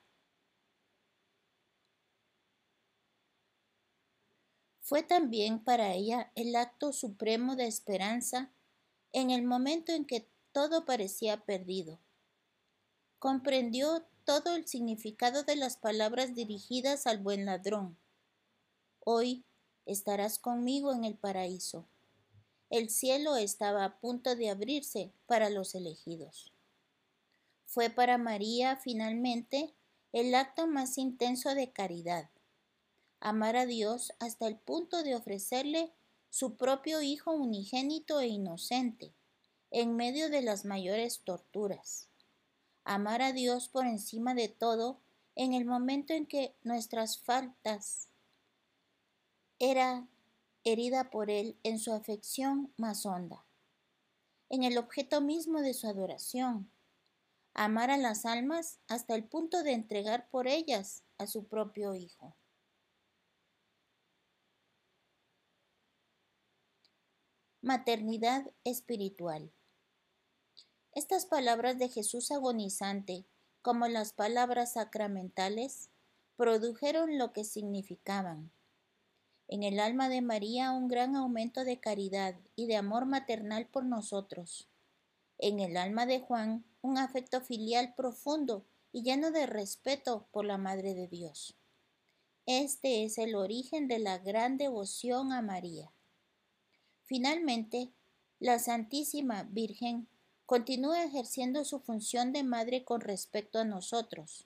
Fue 4.82 5.01
también 5.01 5.63
para 5.63 5.93
ella 5.93 6.32
el 6.36 6.56
acto 6.56 6.91
supremo 6.91 7.56
de 7.56 7.67
esperanza 7.67 8.51
en 9.12 9.32
el 9.32 9.43
momento 9.43 9.91
en 9.91 10.06
que 10.06 10.27
todo 10.51 10.86
parecía 10.86 11.45
perdido. 11.45 11.99
Comprendió 13.17 14.06
todo 14.25 14.55
el 14.55 14.67
significado 14.67 15.43
de 15.43 15.55
las 15.55 15.75
palabras 15.75 16.33
dirigidas 16.33 17.07
al 17.07 17.17
buen 17.17 17.45
ladrón. 17.45 17.97
Hoy 19.01 19.43
estarás 19.86 20.39
conmigo 20.39 20.93
en 20.93 21.03
el 21.03 21.15
paraíso. 21.15 21.86
El 22.69 22.89
cielo 22.89 23.36
estaba 23.36 23.83
a 23.83 23.99
punto 23.99 24.36
de 24.36 24.49
abrirse 24.49 25.12
para 25.27 25.49
los 25.49 25.75
elegidos. 25.75 26.53
Fue 27.65 27.89
para 27.89 28.17
María 28.17 28.77
finalmente 28.77 29.73
el 30.13 30.33
acto 30.36 30.67
más 30.67 30.97
intenso 30.97 31.53
de 31.53 31.71
caridad. 31.71 32.29
Amar 33.19 33.57
a 33.57 33.65
Dios 33.65 34.13
hasta 34.19 34.47
el 34.47 34.57
punto 34.57 35.03
de 35.03 35.15
ofrecerle 35.15 35.91
su 36.29 36.55
propio 36.55 37.01
Hijo 37.01 37.31
unigénito 37.31 38.19
e 38.21 38.27
inocente, 38.27 39.13
en 39.69 39.95
medio 39.95 40.29
de 40.29 40.41
las 40.41 40.65
mayores 40.65 41.19
torturas 41.19 42.09
amar 42.84 43.22
a 43.22 43.34
Dios 43.34 43.69
por 43.69 43.86
encima 43.86 44.34
de 44.34 44.50
todo 44.50 45.00
en 45.36 45.54
el 45.54 45.65
momento 45.65 46.13
en 46.13 46.26
que 46.26 46.56
nuestras 46.63 47.19
faltas 47.19 48.08
era 49.60 50.08
herida 50.63 51.10
por 51.10 51.30
Él 51.30 51.58
en 51.63 51.80
su 51.80 51.93
afección 51.93 52.74
más 52.78 53.06
honda, 53.06 53.46
en 54.50 54.63
el 54.63 54.78
objeto 54.78 55.22
mismo 55.22 55.62
de 55.62 55.74
su 55.74 55.88
adoración, 55.88 56.69
amar 57.54 57.89
a 57.89 57.98
las 57.98 58.26
almas 58.26 58.80
hasta 58.88 59.15
el 59.15 59.24
punto 59.24 59.63
de 59.63 59.74
entregar 59.74 60.30
por 60.30 60.48
ellas 60.48 61.04
a 61.17 61.28
su 61.28 61.46
propio 61.46 61.96
Hijo. 61.96 62.36
Maternidad 67.62 68.52
espiritual. 68.65 69.52
Estas 70.95 71.25
palabras 71.25 71.79
de 71.79 71.89
Jesús 71.89 72.32
agonizante, 72.32 73.25
como 73.63 73.88
las 73.88 74.13
palabras 74.13 74.73
sacramentales, 74.73 75.89
produjeron 76.36 77.17
lo 77.17 77.34
que 77.34 77.45
significaban. 77.45 78.51
En 79.47 79.63
el 79.63 79.79
alma 79.79 80.08
de 80.08 80.21
María 80.21 80.71
un 80.71 80.88
gran 80.88 81.15
aumento 81.15 81.63
de 81.63 81.79
caridad 81.79 82.36
y 82.56 82.67
de 82.67 82.75
amor 82.75 83.08
maternal 83.08 83.65
por 83.65 83.86
nosotros. 83.86 84.69
En 85.39 85.60
el 85.60 85.77
alma 85.77 86.06
de 86.06 86.19
Juan 86.19 86.63
un 86.84 86.99
afecto 86.99 87.41
filial 87.41 87.95
profundo 87.95 88.63
y 88.91 89.01
lleno 89.01 89.32
de 89.32 89.47
respeto 89.47 90.27
por 90.32 90.45
la 90.45 90.60
Madre 90.60 90.93
de 90.93 91.08
Dios. 91.08 91.56
Este 92.45 93.03
es 93.03 93.17
el 93.17 93.34
origen 93.34 93.88
de 93.88 93.97
la 93.97 94.19
gran 94.19 94.58
devoción 94.58 95.32
a 95.32 95.41
María. 95.41 95.91
Finalmente, 97.01 97.91
la 98.39 98.60
Santísima 98.60 99.43
Virgen 99.43 100.08
continúa 100.54 101.04
ejerciendo 101.04 101.66
su 101.66 101.80
función 101.80 102.32
de 102.32 102.44
madre 102.44 102.84
con 102.84 103.02
respecto 103.02 103.58
a 103.58 103.66
nosotros, 103.66 104.46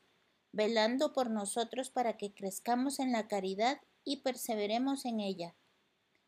velando 0.54 1.12
por 1.12 1.30
nosotros 1.30 1.89
para 1.89 2.15
que 2.15 2.34
crezcamos 2.34 3.00
en 3.00 3.12
la 3.12 3.28
caridad 3.28 3.82
y 4.06 4.22
perseveremos 4.22 5.04
en 5.04 5.20
ella, 5.20 5.54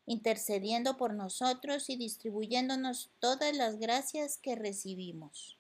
intercediendo 0.06 0.98
por 0.98 1.14
nosotros 1.14 1.90
y 1.90 1.96
distribuyéndonos 1.96 3.10
todas 3.22 3.56
las 3.56 3.80
gracias 3.80 4.38
que 4.38 4.58
recibimos. 4.58 5.58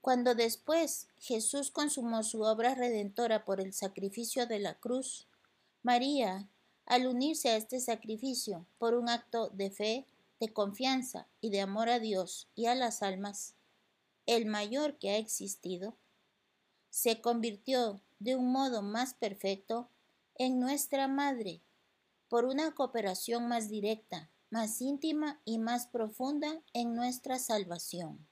Cuando 0.00 0.36
después 0.36 1.08
Jesús 1.18 1.72
consumó 1.72 2.22
su 2.22 2.42
obra 2.42 2.76
redentora 2.76 3.44
por 3.44 3.60
el 3.60 3.72
sacrificio 3.72 4.46
de 4.46 4.60
la 4.60 4.74
cruz, 4.74 5.26
María, 5.82 6.48
al 6.86 7.08
unirse 7.08 7.48
a 7.48 7.56
este 7.56 7.80
sacrificio 7.80 8.66
por 8.78 8.94
un 8.94 9.08
acto 9.08 9.48
de 9.48 9.72
fe, 9.72 10.06
de 10.42 10.52
confianza 10.52 11.28
y 11.40 11.50
de 11.50 11.60
amor 11.60 11.88
a 11.88 12.00
Dios 12.00 12.48
y 12.56 12.66
a 12.66 12.74
las 12.74 13.04
almas, 13.04 13.54
el 14.26 14.44
mayor 14.46 14.98
que 14.98 15.10
ha 15.10 15.16
existido, 15.16 15.96
se 16.90 17.20
convirtió 17.20 18.00
de 18.18 18.34
un 18.34 18.50
modo 18.50 18.82
más 18.82 19.14
perfecto 19.14 19.88
en 20.34 20.58
nuestra 20.58 21.06
madre 21.06 21.62
por 22.28 22.44
una 22.44 22.74
cooperación 22.74 23.46
más 23.46 23.68
directa, 23.68 24.30
más 24.50 24.80
íntima 24.80 25.40
y 25.44 25.58
más 25.58 25.86
profunda 25.86 26.60
en 26.72 26.96
nuestra 26.96 27.38
salvación. 27.38 28.26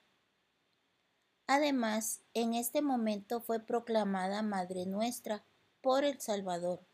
Además, 1.46 2.22
en 2.34 2.54
este 2.54 2.82
momento 2.82 3.40
fue 3.40 3.60
proclamada 3.60 4.42
Madre 4.42 4.84
nuestra 4.84 5.44
por 5.80 6.02
el 6.02 6.20
Salvador, 6.20 6.84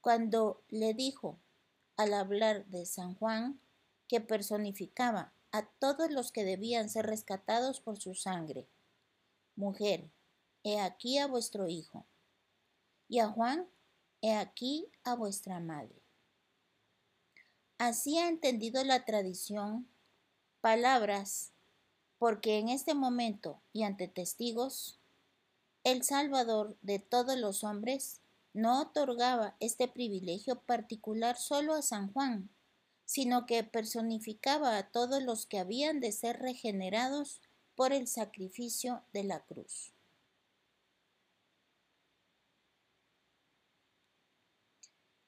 cuando 0.00 0.60
le 0.70 0.92
dijo, 0.92 1.38
al 1.96 2.14
hablar 2.14 2.66
de 2.66 2.84
San 2.84 3.14
Juan, 3.14 3.60
que 4.10 4.20
personificaba 4.20 5.32
a 5.52 5.66
todos 5.78 6.10
los 6.10 6.32
que 6.32 6.44
debían 6.44 6.90
ser 6.90 7.06
rescatados 7.06 7.80
por 7.80 8.00
su 8.00 8.16
sangre. 8.16 8.66
Mujer, 9.54 10.10
he 10.64 10.80
aquí 10.80 11.18
a 11.18 11.28
vuestro 11.28 11.68
hijo. 11.68 12.04
Y 13.06 13.20
a 13.20 13.28
Juan, 13.28 13.68
he 14.20 14.34
aquí 14.34 14.88
a 15.04 15.14
vuestra 15.14 15.60
madre. 15.60 16.02
Así 17.78 18.18
ha 18.18 18.26
entendido 18.26 18.82
la 18.82 19.04
tradición 19.04 19.86
palabras, 20.60 21.52
porque 22.18 22.58
en 22.58 22.68
este 22.68 22.94
momento 22.94 23.62
y 23.72 23.84
ante 23.84 24.08
testigos, 24.08 24.98
el 25.84 26.02
Salvador 26.02 26.76
de 26.82 26.98
todos 26.98 27.38
los 27.38 27.62
hombres 27.62 28.22
no 28.54 28.82
otorgaba 28.82 29.54
este 29.60 29.86
privilegio 29.86 30.60
particular 30.62 31.36
solo 31.36 31.74
a 31.74 31.82
San 31.82 32.12
Juan, 32.12 32.50
sino 33.10 33.44
que 33.44 33.64
personificaba 33.64 34.78
a 34.78 34.88
todos 34.88 35.20
los 35.20 35.44
que 35.44 35.58
habían 35.58 35.98
de 35.98 36.12
ser 36.12 36.38
regenerados 36.38 37.40
por 37.74 37.92
el 37.92 38.06
sacrificio 38.06 39.02
de 39.12 39.24
la 39.24 39.40
cruz. 39.40 39.92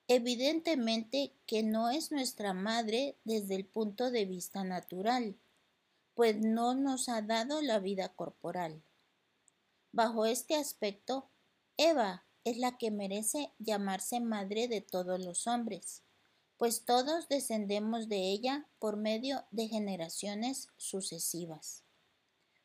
Evidentemente 0.06 1.34
que 1.44 1.64
no 1.64 1.90
es 1.90 2.12
nuestra 2.12 2.52
madre 2.52 3.16
desde 3.24 3.56
el 3.56 3.66
punto 3.66 4.12
de 4.12 4.26
vista 4.26 4.62
natural, 4.62 5.34
pues 6.14 6.36
no 6.36 6.76
nos 6.76 7.08
ha 7.08 7.20
dado 7.20 7.62
la 7.62 7.80
vida 7.80 8.10
corporal. 8.10 8.80
Bajo 9.90 10.24
este 10.24 10.54
aspecto, 10.54 11.28
Eva 11.76 12.24
es 12.44 12.58
la 12.58 12.78
que 12.78 12.92
merece 12.92 13.50
llamarse 13.58 14.20
madre 14.20 14.68
de 14.68 14.82
todos 14.82 15.18
los 15.18 15.48
hombres, 15.48 16.04
pues 16.62 16.84
todos 16.84 17.28
descendemos 17.28 18.08
de 18.08 18.30
ella 18.30 18.68
por 18.78 18.96
medio 18.96 19.44
de 19.50 19.66
generaciones 19.66 20.68
sucesivas. 20.76 21.82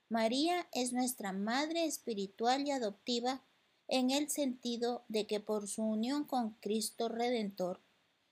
María 0.08 0.70
es 0.72 0.94
nuestra 0.94 1.34
madre 1.34 1.86
espiritual 1.86 2.68
y 2.68 2.70
adoptiva 2.70 3.44
en 3.88 4.12
el 4.12 4.30
sentido 4.30 5.04
de 5.08 5.26
que 5.26 5.40
por 5.40 5.68
su 5.68 5.82
unión 5.82 6.26
con 6.26 6.52
Cristo 6.60 7.10
Redentor 7.10 7.82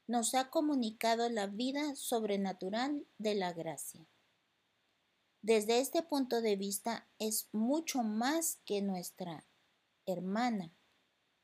nos 0.06 0.36
ha 0.36 0.52
comunicado 0.52 1.30
la 1.30 1.48
vida 1.48 1.96
sobrenatural 1.96 3.08
de 3.18 3.34
la 3.34 3.52
gracia. 3.52 4.06
Desde 5.42 5.80
este 5.80 6.04
punto 6.04 6.42
de 6.42 6.58
vista 6.58 7.08
es 7.18 7.50
mucho 7.54 8.04
más 8.04 8.60
que 8.66 8.84
nuestra 8.84 9.48
hermana 10.06 10.72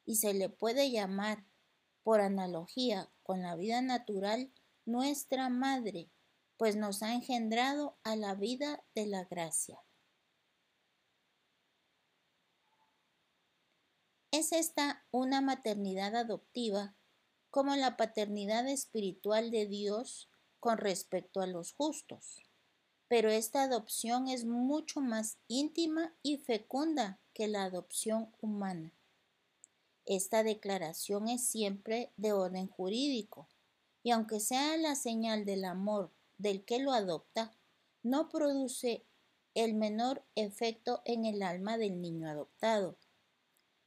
y 0.05 0.17
se 0.17 0.35
le 0.35 0.49
puede 0.49 0.91
llamar, 0.91 1.43
por 2.03 2.21
analogía 2.21 3.09
con 3.23 3.41
la 3.41 3.55
vida 3.55 3.81
natural, 3.81 4.51
nuestra 4.85 5.49
madre, 5.49 6.09
pues 6.57 6.75
nos 6.75 7.03
ha 7.03 7.13
engendrado 7.13 7.97
a 8.03 8.15
la 8.15 8.35
vida 8.35 8.83
de 8.93 9.07
la 9.07 9.23
gracia. 9.25 9.79
Es 14.31 14.53
esta 14.53 15.05
una 15.11 15.41
maternidad 15.41 16.15
adoptiva 16.15 16.95
como 17.49 17.75
la 17.75 17.97
paternidad 17.97 18.67
espiritual 18.67 19.51
de 19.51 19.65
Dios 19.65 20.29
con 20.59 20.77
respecto 20.77 21.41
a 21.41 21.47
los 21.47 21.73
justos. 21.73 22.41
Pero 23.09 23.29
esta 23.29 23.63
adopción 23.63 24.29
es 24.29 24.45
mucho 24.45 25.01
más 25.01 25.37
íntima 25.49 26.15
y 26.23 26.37
fecunda 26.37 27.19
que 27.33 27.49
la 27.49 27.63
adopción 27.63 28.33
humana. 28.39 28.93
Esta 30.13 30.43
declaración 30.43 31.29
es 31.29 31.47
siempre 31.47 32.11
de 32.17 32.33
orden 32.33 32.67
jurídico, 32.67 33.47
y 34.03 34.11
aunque 34.11 34.41
sea 34.41 34.75
la 34.75 34.95
señal 34.95 35.45
del 35.45 35.63
amor 35.63 36.11
del 36.37 36.65
que 36.65 36.79
lo 36.79 36.91
adopta, 36.91 37.55
no 38.03 38.27
produce 38.27 39.05
el 39.53 39.73
menor 39.73 40.25
efecto 40.35 41.01
en 41.05 41.23
el 41.23 41.41
alma 41.41 41.77
del 41.77 42.01
niño 42.01 42.27
adoptado. 42.27 42.97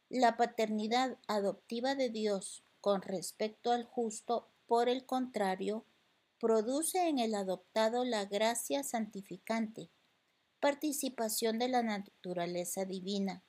La 0.09 0.39
paternidad 0.39 1.19
adoptiva 1.29 1.95
de 1.95 2.09
Dios 2.09 2.65
con 2.81 3.03
respecto 3.03 3.71
al 3.71 3.85
justo, 3.85 4.49
por 4.65 4.89
el 4.89 5.05
contrario, 5.05 5.85
produce 6.41 7.07
en 7.07 7.19
el 7.19 7.35
adoptado 7.35 8.03
la 8.03 8.25
gracia 8.25 8.83
santificante, 8.83 9.91
participación 10.59 11.59
de 11.59 11.69
la 11.69 11.83
naturaleza 11.83 12.87
divina 12.87 13.45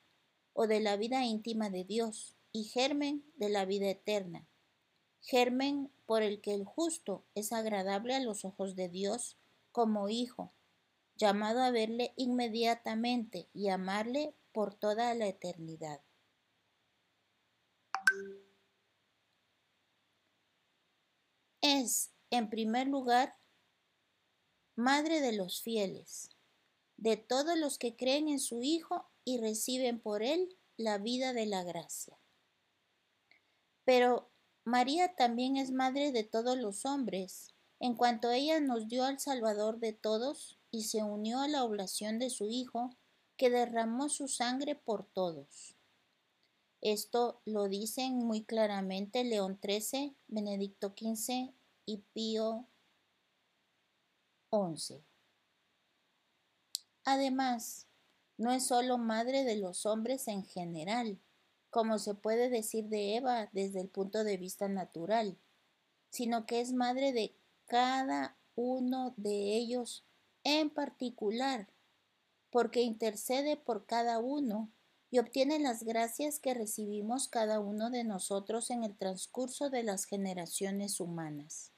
o 0.52 0.66
de 0.66 0.80
la 0.80 0.98
vida 0.98 1.24
íntima 1.24 1.70
de 1.70 1.84
Dios 1.84 2.35
y 2.56 2.64
germen 2.64 3.22
de 3.36 3.50
la 3.50 3.66
vida 3.66 3.90
eterna, 3.90 4.48
germen 5.20 5.92
por 6.06 6.22
el 6.22 6.40
que 6.40 6.54
el 6.54 6.64
justo 6.64 7.26
es 7.34 7.52
agradable 7.52 8.14
a 8.14 8.20
los 8.20 8.46
ojos 8.46 8.74
de 8.76 8.88
Dios 8.88 9.36
como 9.72 10.08
hijo, 10.08 10.54
llamado 11.16 11.60
a 11.60 11.70
verle 11.70 12.14
inmediatamente 12.16 13.50
y 13.52 13.68
amarle 13.68 14.34
por 14.52 14.72
toda 14.74 15.14
la 15.14 15.26
eternidad. 15.26 16.00
Es, 21.60 22.10
en 22.30 22.48
primer 22.48 22.86
lugar, 22.86 23.36
Madre 24.76 25.20
de 25.20 25.32
los 25.32 25.60
fieles, 25.60 26.30
de 26.96 27.18
todos 27.18 27.58
los 27.58 27.76
que 27.76 27.96
creen 27.96 28.28
en 28.28 28.40
su 28.40 28.62
Hijo 28.62 29.10
y 29.24 29.38
reciben 29.38 30.00
por 30.00 30.22
él 30.22 30.58
la 30.78 30.96
vida 30.96 31.34
de 31.34 31.44
la 31.44 31.62
gracia. 31.62 32.18
Pero 33.86 34.28
María 34.64 35.14
también 35.14 35.56
es 35.56 35.70
Madre 35.70 36.10
de 36.10 36.24
todos 36.24 36.58
los 36.58 36.84
hombres, 36.84 37.54
en 37.78 37.94
cuanto 37.94 38.32
ella 38.32 38.58
nos 38.58 38.88
dio 38.88 39.04
al 39.04 39.20
Salvador 39.20 39.78
de 39.78 39.92
todos 39.92 40.58
y 40.72 40.84
se 40.84 41.04
unió 41.04 41.40
a 41.40 41.46
la 41.46 41.62
oblación 41.62 42.18
de 42.18 42.28
su 42.28 42.48
Hijo, 42.48 42.90
que 43.36 43.48
derramó 43.48 44.08
su 44.08 44.26
sangre 44.26 44.74
por 44.74 45.06
todos. 45.06 45.76
Esto 46.80 47.40
lo 47.44 47.68
dicen 47.68 48.18
muy 48.18 48.44
claramente 48.44 49.22
León 49.22 49.58
XIII, 49.62 50.16
Benedicto 50.26 50.88
XV 50.96 51.54
y 51.84 51.98
Pío 52.12 52.66
XI. 54.50 55.00
Además, 57.04 57.86
no 58.36 58.50
es 58.50 58.66
solo 58.66 58.98
madre 58.98 59.44
de 59.44 59.56
los 59.56 59.86
hombres 59.86 60.26
en 60.26 60.44
general, 60.44 61.20
como 61.70 61.98
se 61.98 62.14
puede 62.14 62.48
decir 62.48 62.86
de 62.86 63.16
Eva 63.16 63.48
desde 63.52 63.80
el 63.80 63.88
punto 63.88 64.24
de 64.24 64.36
vista 64.36 64.68
natural, 64.68 65.38
sino 66.10 66.46
que 66.46 66.60
es 66.60 66.72
madre 66.72 67.12
de 67.12 67.36
cada 67.66 68.36
uno 68.54 69.14
de 69.16 69.56
ellos 69.56 70.04
en 70.44 70.70
particular, 70.70 71.68
porque 72.50 72.80
intercede 72.82 73.56
por 73.56 73.86
cada 73.86 74.18
uno 74.18 74.70
y 75.10 75.18
obtiene 75.18 75.58
las 75.58 75.82
gracias 75.82 76.38
que 76.38 76.54
recibimos 76.54 77.28
cada 77.28 77.60
uno 77.60 77.90
de 77.90 78.04
nosotros 78.04 78.70
en 78.70 78.82
el 78.82 78.96
transcurso 78.96 79.70
de 79.70 79.82
las 79.82 80.04
generaciones 80.04 81.00
humanas. 81.00 81.72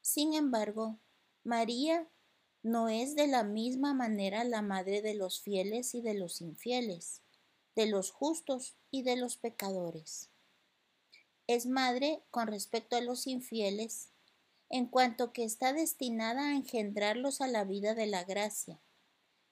Sin 0.00 0.34
embargo, 0.34 0.98
María 1.42 2.08
no 2.62 2.88
es 2.88 3.14
de 3.14 3.26
la 3.26 3.42
misma 3.42 3.94
manera 3.94 4.44
la 4.44 4.62
madre 4.62 5.02
de 5.02 5.14
los 5.14 5.40
fieles 5.40 5.94
y 5.94 6.00
de 6.00 6.14
los 6.14 6.40
infieles, 6.40 7.23
de 7.76 7.86
los 7.86 8.10
justos 8.10 8.76
y 8.90 9.02
de 9.02 9.16
los 9.16 9.36
pecadores. 9.36 10.30
Es 11.46 11.66
madre 11.66 12.22
con 12.30 12.46
respecto 12.46 12.96
a 12.96 13.00
los 13.00 13.26
infieles, 13.26 14.08
en 14.70 14.86
cuanto 14.86 15.32
que 15.32 15.44
está 15.44 15.72
destinada 15.72 16.48
a 16.48 16.56
engendrarlos 16.56 17.40
a 17.40 17.46
la 17.46 17.64
vida 17.64 17.94
de 17.94 18.06
la 18.06 18.24
gracia, 18.24 18.80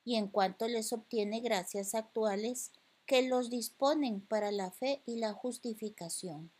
y 0.04 0.16
en 0.16 0.28
cuanto 0.28 0.68
les 0.68 0.92
obtiene 0.92 1.40
gracias 1.40 1.94
actuales 1.94 2.72
que 3.06 3.22
los 3.22 3.50
disponen 3.50 4.20
para 4.20 4.50
la 4.50 4.70
fe 4.70 5.02
y 5.06 5.16
la 5.16 5.32
justificación. 5.32 6.50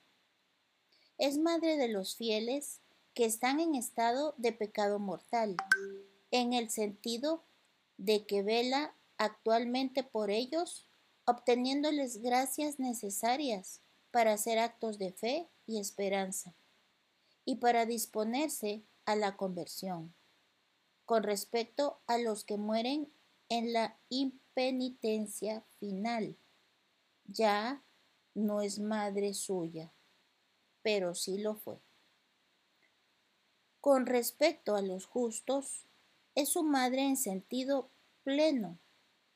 Es 1.19 1.39
madre 1.39 1.77
de 1.77 1.89
los 1.89 2.17
fieles 2.17 2.81
que 3.15 3.25
están 3.25 3.61
en 3.61 3.75
estado 3.75 4.35
de 4.39 4.53
pecado 4.53 4.99
mortal, 4.99 5.57
en 6.31 6.53
el 6.53 6.71
sentido 6.71 7.43
de 7.97 8.27
que 8.27 8.43
vela 8.43 8.95
actualmente 9.19 10.03
por 10.03 10.31
ellos, 10.31 10.87
obteniéndoles 11.25 12.23
gracias 12.23 12.79
necesarias 12.79 13.81
para 14.11 14.33
hacer 14.33 14.59
actos 14.59 14.99
de 14.99 15.13
fe 15.13 15.49
y 15.67 15.79
esperanza, 15.79 16.55
y 17.45 17.57
para 17.57 17.87
disponerse 17.87 18.85
a 19.05 19.17
la 19.17 19.37
conversión. 19.37 20.15
Con 21.05 21.23
respecto 21.23 22.01
a 22.07 22.19
los 22.19 22.45
que 22.45 22.57
mueren 22.57 23.13
en 23.53 23.75
la 23.75 23.99
impenitencia 24.09 25.63
final. 25.79 26.39
Ya 27.27 27.85
no 28.33 28.63
es 28.63 28.79
madre 28.79 29.35
suya, 29.35 29.93
pero 30.81 31.15
sí 31.15 31.37
lo 31.37 31.55
fue. 31.55 31.79
Con 33.83 34.07
respecto 34.07 34.75
a 34.75 34.81
los 34.81 35.05
justos, 35.05 35.85
es 36.35 36.49
su 36.49 36.63
madre 36.63 37.03
en 37.03 37.19
sentido 37.19 37.91
pleno, 38.25 38.79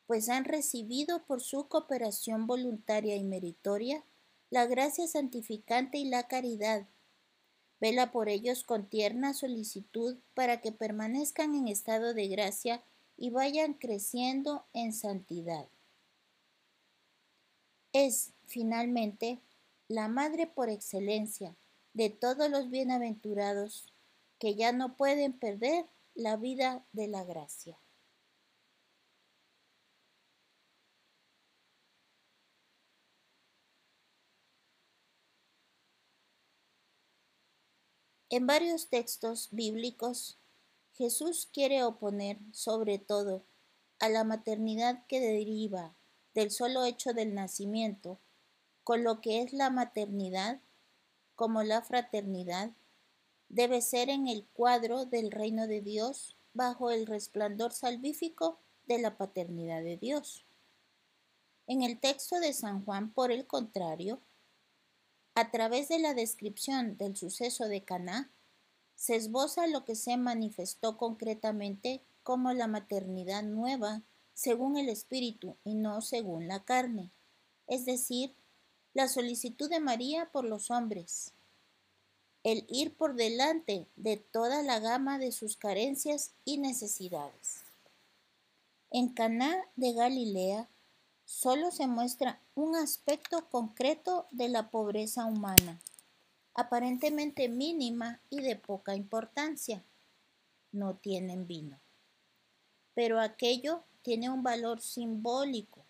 pues 0.06 0.28
han 0.28 0.44
recibido 0.44 1.24
por 1.24 1.40
su 1.40 1.68
cooperación 1.68 2.46
voluntaria 2.46 3.16
y 3.16 3.24
meritoria 3.24 4.04
la 4.50 4.66
gracia 4.66 5.06
santificante 5.08 5.98
y 5.98 6.04
la 6.04 6.28
caridad. 6.28 6.86
Vela 7.80 8.12
por 8.12 8.28
ellos 8.28 8.64
con 8.64 8.88
tierna 8.88 9.34
solicitud 9.34 10.16
para 10.34 10.60
que 10.60 10.72
permanezcan 10.72 11.54
en 11.54 11.68
estado 11.68 12.14
de 12.14 12.28
gracia 12.28 12.82
y 13.16 13.30
vayan 13.30 13.74
creciendo 13.74 14.64
en 14.72 14.92
santidad. 14.92 15.68
Es, 17.92 18.32
finalmente, 18.46 19.40
la 19.88 20.08
madre 20.08 20.46
por 20.46 20.68
excelencia 20.68 21.56
de 21.94 22.10
todos 22.10 22.50
los 22.50 22.70
bienaventurados 22.70 23.92
que 24.38 24.54
ya 24.54 24.72
no 24.72 24.96
pueden 24.96 25.32
perder 25.32 25.86
la 26.14 26.36
vida 26.36 26.84
de 26.92 27.08
la 27.08 27.24
gracia. 27.24 27.78
En 38.28 38.46
varios 38.48 38.88
textos 38.88 39.48
bíblicos, 39.52 40.36
Jesús 40.94 41.48
quiere 41.52 41.84
oponer 41.84 42.38
sobre 42.52 42.98
todo 42.98 43.44
a 44.00 44.08
la 44.08 44.24
maternidad 44.24 45.06
que 45.06 45.20
deriva 45.20 45.94
del 46.34 46.50
solo 46.50 46.84
hecho 46.84 47.12
del 47.12 47.34
nacimiento, 47.34 48.18
con 48.82 49.04
lo 49.04 49.20
que 49.20 49.42
es 49.42 49.52
la 49.52 49.70
maternidad 49.70 50.60
como 51.36 51.62
la 51.62 51.82
fraternidad, 51.82 52.72
debe 53.48 53.80
ser 53.80 54.08
en 54.08 54.26
el 54.26 54.44
cuadro 54.54 55.04
del 55.04 55.30
reino 55.30 55.68
de 55.68 55.80
Dios 55.80 56.36
bajo 56.52 56.90
el 56.90 57.06
resplandor 57.06 57.72
salvífico 57.72 58.58
de 58.86 58.98
la 58.98 59.16
paternidad 59.16 59.82
de 59.82 59.98
Dios. 59.98 60.44
En 61.68 61.82
el 61.82 62.00
texto 62.00 62.40
de 62.40 62.52
San 62.52 62.84
Juan, 62.84 63.12
por 63.12 63.30
el 63.30 63.46
contrario, 63.46 64.20
a 65.36 65.50
través 65.50 65.88
de 65.88 65.98
la 65.98 66.14
descripción 66.14 66.96
del 66.96 67.14
suceso 67.14 67.68
de 67.68 67.84
Caná, 67.84 68.30
se 68.94 69.16
esboza 69.16 69.66
lo 69.66 69.84
que 69.84 69.94
se 69.94 70.16
manifestó 70.16 70.96
concretamente 70.96 72.00
como 72.22 72.54
la 72.54 72.66
maternidad 72.66 73.42
nueva 73.42 74.02
según 74.32 74.78
el 74.78 74.88
espíritu 74.88 75.54
y 75.62 75.74
no 75.74 76.00
según 76.00 76.48
la 76.48 76.64
carne, 76.64 77.10
es 77.66 77.84
decir, 77.84 78.34
la 78.94 79.08
solicitud 79.08 79.68
de 79.68 79.78
María 79.78 80.30
por 80.32 80.46
los 80.46 80.70
hombres, 80.70 81.32
el 82.42 82.64
ir 82.70 82.94
por 82.94 83.14
delante 83.14 83.86
de 83.96 84.16
toda 84.16 84.62
la 84.62 84.80
gama 84.80 85.18
de 85.18 85.32
sus 85.32 85.58
carencias 85.58 86.32
y 86.46 86.56
necesidades. 86.56 87.62
En 88.90 89.10
Caná 89.10 89.66
de 89.76 89.92
Galilea 89.92 90.66
solo 91.26 91.72
se 91.72 91.88
muestra 91.88 92.40
un 92.54 92.76
aspecto 92.76 93.46
concreto 93.50 94.26
de 94.30 94.48
la 94.48 94.70
pobreza 94.70 95.26
humana, 95.26 95.80
aparentemente 96.54 97.48
mínima 97.48 98.20
y 98.30 98.40
de 98.40 98.56
poca 98.56 98.94
importancia. 98.94 99.84
No 100.72 100.94
tienen 100.94 101.46
vino. 101.46 101.78
Pero 102.94 103.20
aquello 103.20 103.82
tiene 104.02 104.30
un 104.30 104.42
valor 104.42 104.80
simbólico. 104.80 105.84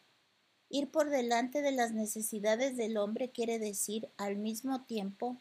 Ir 0.71 0.91
por 0.91 1.11
delante 1.11 1.63
de 1.63 1.71
las 1.71 1.93
necesidades 1.93 2.77
del 2.77 2.97
hombre 2.97 3.31
quiere 3.31 3.59
decir 3.59 4.09
al 4.17 4.37
mismo 4.37 4.85
tiempo 4.85 5.37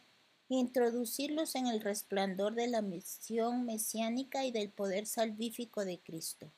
introducirlos 0.48 1.56
en 1.56 1.66
el 1.66 1.80
resplandor 1.80 2.54
de 2.54 2.68
la 2.68 2.82
misión 2.82 3.64
mesiánica 3.64 4.44
y 4.44 4.52
del 4.52 4.70
poder 4.70 5.06
salvífico 5.06 5.84
de 5.84 5.98
Cristo. 5.98 6.52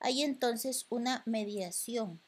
Hay 0.00 0.22
entonces 0.22 0.86
una 0.88 1.22
mediación. 1.26 2.20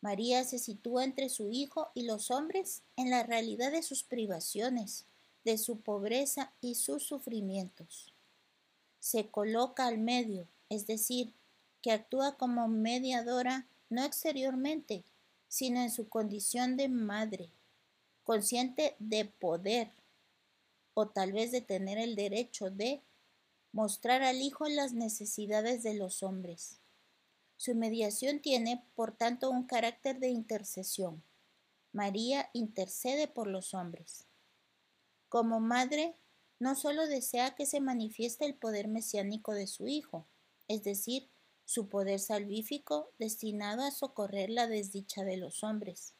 María 0.00 0.44
se 0.44 0.58
sitúa 0.58 1.04
entre 1.04 1.28
su 1.28 1.50
Hijo 1.50 1.88
y 1.94 2.02
los 2.02 2.30
hombres 2.30 2.82
en 2.96 3.10
la 3.10 3.22
realidad 3.22 3.72
de 3.72 3.82
sus 3.82 4.02
privaciones, 4.02 5.06
de 5.44 5.58
su 5.58 5.80
pobreza 5.80 6.52
y 6.60 6.74
sus 6.74 7.02
sufrimientos. 7.04 8.12
Se 9.00 9.28
coloca 9.28 9.86
al 9.86 9.98
medio, 9.98 10.46
es 10.68 10.86
decir, 10.86 11.32
que 11.82 11.92
actúa 11.92 12.36
como 12.36 12.68
mediadora 12.68 13.66
no 13.90 14.04
exteriormente, 14.04 15.04
sino 15.48 15.80
en 15.80 15.90
su 15.90 16.08
condición 16.08 16.76
de 16.76 16.88
madre, 16.88 17.50
consciente 18.24 18.96
de 18.98 19.24
poder 19.24 19.90
o 20.94 21.08
tal 21.08 21.32
vez 21.32 21.52
de 21.52 21.60
tener 21.60 21.98
el 21.98 22.14
derecho 22.14 22.70
de 22.70 23.02
mostrar 23.72 24.22
al 24.22 24.40
Hijo 24.40 24.68
las 24.68 24.92
necesidades 24.92 25.82
de 25.82 25.94
los 25.94 26.22
hombres. 26.22 26.78
Su 27.56 27.74
mediación 27.74 28.40
tiene, 28.40 28.84
por 28.94 29.16
tanto, 29.16 29.50
un 29.50 29.64
carácter 29.64 30.18
de 30.18 30.28
intercesión. 30.28 31.22
María 31.92 32.50
intercede 32.52 33.28
por 33.28 33.46
los 33.46 33.74
hombres. 33.74 34.26
Como 35.28 35.60
madre, 35.60 36.16
no 36.58 36.74
solo 36.74 37.06
desea 37.06 37.54
que 37.54 37.66
se 37.66 37.80
manifieste 37.80 38.44
el 38.46 38.54
poder 38.54 38.88
mesiánico 38.88 39.52
de 39.52 39.66
su 39.66 39.86
Hijo, 39.86 40.26
es 40.68 40.82
decir, 40.82 41.28
su 41.64 41.88
poder 41.88 42.20
salvífico 42.20 43.10
destinado 43.18 43.82
a 43.82 43.90
socorrer 43.90 44.50
la 44.50 44.66
desdicha 44.66 45.24
de 45.24 45.36
los 45.36 45.64
hombres, 45.64 46.14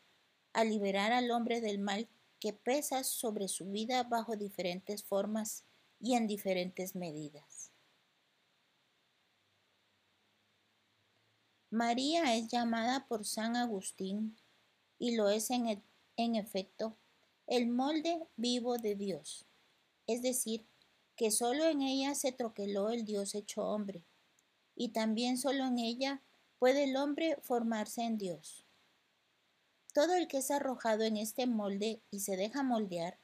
a 0.53 0.65
liberar 0.65 1.13
al 1.13 1.31
hombre 1.31 1.61
del 1.61 1.79
mal 1.79 2.09
que 2.41 2.53
pesa 2.53 3.05
sobre 3.05 3.49
su 3.49 3.67
vida 3.67 4.03
bajo 4.05 4.37
diferentes 4.37 5.03
formas 5.03 5.65
y 6.01 6.15
en 6.15 6.27
diferentes 6.27 6.95
medidas. 6.95 7.74
María 11.75 12.37
es 12.37 12.47
llamada 12.47 13.05
por 13.09 13.25
San 13.25 13.57
Agustín, 13.57 14.37
y 15.01 15.17
lo 15.17 15.29
es 15.29 15.51
en, 15.51 15.83
en 16.17 16.37
efecto, 16.37 16.97
el 17.49 17.67
molde 17.67 18.29
vivo 18.37 18.79
de 18.79 18.95
Dios, 18.95 19.45
es 20.07 20.23
decir, 20.23 20.65
que 21.17 21.33
solo 21.33 21.65
en 21.65 21.83
ella 21.83 22.15
se 22.15 22.31
troqueló 22.31 22.91
el 22.91 23.05
Dios 23.05 23.35
hecho 23.35 23.65
hombre, 23.65 24.05
y 24.77 24.91
también 24.91 25.37
solo 25.37 25.67
en 25.67 25.81
ella 25.81 26.23
puede 26.61 26.85
el 26.85 26.97
hombre 26.97 27.39
formarse 27.43 28.03
en 28.03 28.19
Dios. 28.19 28.65
Todo 29.93 30.15
el 30.15 30.29
que 30.29 30.39
es 30.39 30.53
arrojado 30.53 31.03
en 31.03 31.17
este 31.17 31.49
molde 31.49 32.01
y 32.13 32.21
se 32.21 32.37
deja 32.37 32.63
moldear, 32.63 33.19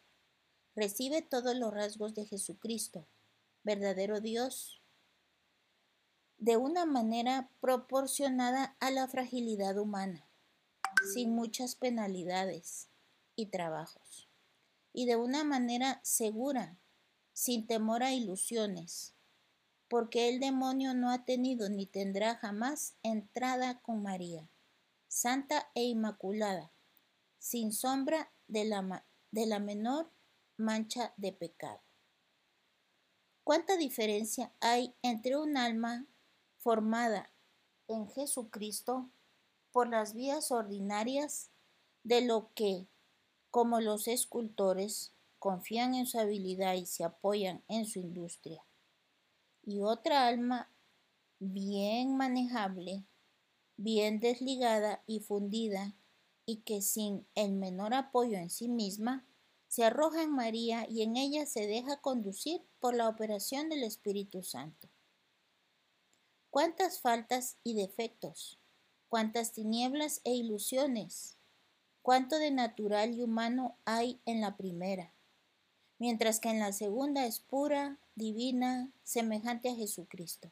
recibe 0.75 1.23
todos 1.23 1.55
los 1.55 1.73
rasgos 1.73 2.15
de 2.15 2.27
Jesucristo, 2.27 3.07
verdadero 3.63 4.21
Dios 4.21 4.80
de 6.41 6.57
una 6.57 6.87
manera 6.87 7.51
proporcionada 7.61 8.75
a 8.81 8.91
la 8.91 9.07
fragilidad 9.07 9.77
humana, 9.77 10.27
sin 11.13 11.35
muchas 11.35 11.75
penalidades 11.75 12.89
y 13.37 13.47
trabajos, 13.47 14.31
y 14.95 15.05
de 15.05 15.17
una 15.17 15.45
manera 15.45 16.01
segura, 16.03 16.79
sin 17.35 17.67
temor 17.67 18.03
a 18.03 18.15
ilusiones, 18.15 19.15
porque 19.89 20.31
el 20.31 20.41
demonio 20.41 20.95
no 20.95 21.11
ha 21.11 21.27
tenido 21.27 21.69
ni 21.69 21.85
tendrá 21.85 22.37
jamás 22.37 22.95
entrada 23.03 23.81
con 23.83 24.03
María, 24.03 24.49
santa 25.09 25.71
e 25.75 25.85
inmaculada, 25.85 26.73
sin 27.39 27.71
sombra 27.71 28.33
de 28.49 28.65
la, 28.65 29.05
de 29.31 29.45
la 29.45 29.59
menor 29.59 30.11
mancha 30.57 31.13
de 31.19 31.33
pecado. 31.33 31.83
¿Cuánta 33.45 33.77
diferencia 33.77 34.55
hay 34.61 34.95
entre 35.03 35.37
un 35.37 35.59
alma 35.59 36.07
formada 36.63 37.33
en 37.89 38.09
Jesucristo 38.09 39.11
por 39.73 39.89
las 39.89 40.15
vías 40.15 40.51
ordinarias 40.51 41.51
de 42.05 42.23
lo 42.23 42.51
que, 42.55 42.87
como 43.51 43.81
los 43.81 44.09
escultores, 44.09 45.13
confían 45.39 45.95
en 45.95 46.07
su 46.07 46.19
habilidad 46.19 46.75
y 46.75 46.87
se 46.87 47.05
apoyan 47.05 47.63
en 47.69 47.87
su 47.87 47.99
industria. 47.99 48.63
Y 49.65 49.81
otra 49.81 50.27
alma 50.27 50.71
bien 51.39 52.17
manejable, 52.17 53.05
bien 53.77 54.21
desligada 54.21 55.03
y 55.07 55.21
fundida, 55.21 55.95
y 56.45 56.59
que 56.59 56.83
sin 56.83 57.27
el 57.35 57.53
menor 57.53 57.95
apoyo 57.95 58.37
en 58.37 58.51
sí 58.51 58.69
misma, 58.69 59.25
se 59.69 59.85
arroja 59.85 60.23
en 60.23 60.33
María 60.33 60.87
y 60.89 61.03
en 61.03 61.17
ella 61.17 61.47
se 61.47 61.67
deja 61.67 62.01
conducir 62.01 62.61
por 62.81 62.95
la 62.95 63.09
operación 63.09 63.69
del 63.69 63.85
Espíritu 63.85 64.43
Santo. 64.43 64.89
Cuántas 66.51 67.01
faltas 67.01 67.57
y 67.63 67.75
defectos, 67.75 68.59
cuántas 69.09 69.53
tinieblas 69.53 70.21
e 70.25 70.33
ilusiones, 70.33 71.37
cuánto 72.03 72.39
de 72.39 72.51
natural 72.51 73.15
y 73.15 73.23
humano 73.23 73.77
hay 73.85 74.21
en 74.27 74.41
la 74.41 74.57
primera, 74.57 75.13
mientras 75.99 76.41
que 76.41 76.51
en 76.51 76.59
la 76.59 76.73
segunda 76.73 77.25
es 77.27 77.39
pura, 77.39 77.99
divina, 78.17 78.91
semejante 79.05 79.71
a 79.71 79.77
Jesucristo. 79.77 80.51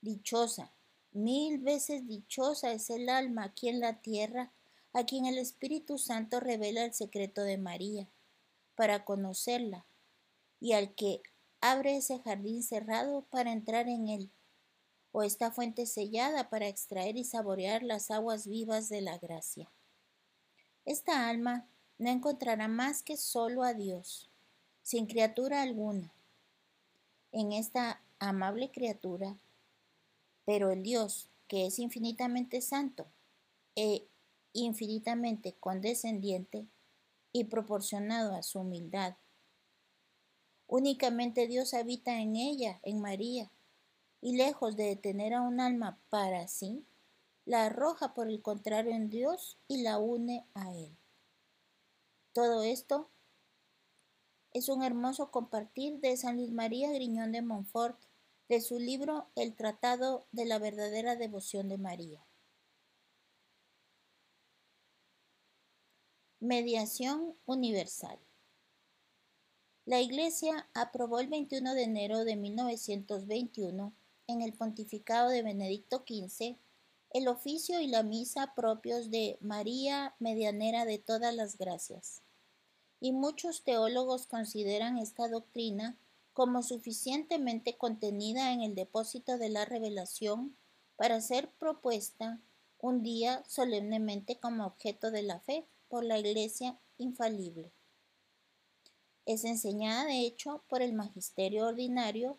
Dichosa, 0.00 0.72
Mil 1.12 1.58
veces 1.58 2.06
dichosa 2.06 2.70
es 2.72 2.90
el 2.90 3.08
alma 3.08 3.44
aquí 3.44 3.68
en 3.68 3.80
la 3.80 4.00
tierra, 4.00 4.52
a 4.92 5.04
quien 5.04 5.26
el 5.26 5.38
Espíritu 5.38 5.98
Santo 5.98 6.38
revela 6.38 6.84
el 6.84 6.92
secreto 6.92 7.42
de 7.42 7.58
María, 7.58 8.08
para 8.76 9.04
conocerla, 9.04 9.86
y 10.60 10.74
al 10.74 10.94
que 10.94 11.22
abre 11.60 11.96
ese 11.96 12.20
jardín 12.20 12.62
cerrado 12.62 13.22
para 13.30 13.52
entrar 13.52 13.88
en 13.88 14.08
él, 14.08 14.30
o 15.12 15.22
esta 15.22 15.50
fuente 15.50 15.86
sellada 15.86 16.50
para 16.50 16.68
extraer 16.68 17.16
y 17.16 17.24
saborear 17.24 17.82
las 17.82 18.10
aguas 18.10 18.46
vivas 18.46 18.88
de 18.88 19.00
la 19.00 19.18
gracia. 19.18 19.70
Esta 20.84 21.28
alma 21.28 21.68
no 21.98 22.10
encontrará 22.10 22.68
más 22.68 23.02
que 23.02 23.16
solo 23.16 23.62
a 23.62 23.74
Dios, 23.74 24.30
sin 24.82 25.06
criatura 25.06 25.62
alguna. 25.62 26.12
En 27.32 27.52
esta 27.52 28.00
amable 28.18 28.70
criatura, 28.70 29.36
pero 30.44 30.70
el 30.70 30.82
Dios, 30.82 31.28
que 31.46 31.66
es 31.66 31.78
infinitamente 31.78 32.60
santo 32.60 33.06
e 33.74 34.08
infinitamente 34.52 35.54
condescendiente 35.60 36.66
y 37.32 37.44
proporcionado 37.44 38.34
a 38.34 38.42
su 38.42 38.60
humildad, 38.60 39.16
únicamente 40.66 41.46
Dios 41.46 41.74
habita 41.74 42.20
en 42.20 42.36
ella, 42.36 42.80
en 42.82 43.00
María, 43.00 43.50
y 44.20 44.36
lejos 44.36 44.76
de 44.76 44.84
detener 44.84 45.34
a 45.34 45.42
un 45.42 45.60
alma 45.60 45.98
para 46.08 46.48
sí, 46.48 46.84
la 47.44 47.66
arroja 47.66 48.14
por 48.14 48.28
el 48.28 48.42
contrario 48.42 48.92
en 48.92 49.08
Dios 49.08 49.58
y 49.68 49.82
la 49.82 49.98
une 49.98 50.46
a 50.54 50.74
Él. 50.74 50.96
Todo 52.32 52.62
esto 52.62 53.10
es 54.52 54.68
un 54.68 54.82
hermoso 54.82 55.30
compartir 55.30 56.00
de 56.00 56.16
San 56.16 56.36
Luis 56.36 56.50
María 56.50 56.92
Griñón 56.92 57.32
de 57.32 57.42
Montfort, 57.42 57.98
de 58.48 58.60
su 58.60 58.78
libro 58.78 59.28
El 59.34 59.54
Tratado 59.54 60.26
de 60.32 60.46
la 60.46 60.58
verdadera 60.58 61.16
devoción 61.16 61.68
de 61.68 61.78
María. 61.78 62.24
Mediación 66.40 67.34
Universal. 67.46 68.18
La 69.84 70.00
Iglesia 70.00 70.68
aprobó 70.74 71.18
el 71.18 71.28
21 71.28 71.74
de 71.74 71.82
enero 71.82 72.24
de 72.24 72.36
1921, 72.36 73.92
en 74.28 74.42
el 74.42 74.52
pontificado 74.52 75.30
de 75.30 75.42
Benedicto 75.42 76.04
XV, 76.06 76.56
el 77.10 77.28
oficio 77.28 77.80
y 77.80 77.88
la 77.88 78.02
misa 78.02 78.52
propios 78.54 79.10
de 79.10 79.38
María, 79.40 80.14
medianera 80.20 80.84
de 80.84 80.98
todas 80.98 81.34
las 81.34 81.58
gracias 81.58 82.22
y 83.00 83.12
muchos 83.12 83.62
teólogos 83.62 84.26
consideran 84.26 84.98
esta 84.98 85.28
doctrina 85.28 85.96
como 86.32 86.62
suficientemente 86.62 87.76
contenida 87.76 88.52
en 88.52 88.60
el 88.60 88.74
depósito 88.74 89.38
de 89.38 89.48
la 89.48 89.64
revelación 89.64 90.56
para 90.96 91.20
ser 91.20 91.48
propuesta 91.58 92.40
un 92.80 93.02
día 93.02 93.42
solemnemente 93.48 94.38
como 94.38 94.66
objeto 94.66 95.10
de 95.10 95.22
la 95.22 95.40
fe 95.40 95.64
por 95.88 96.04
la 96.04 96.18
Iglesia 96.18 96.78
infalible. 96.96 97.72
Es 99.26 99.44
enseñada, 99.44 100.06
de 100.06 100.20
hecho, 100.20 100.62
por 100.68 100.82
el 100.82 100.92
magisterio 100.92 101.66
ordinario 101.66 102.38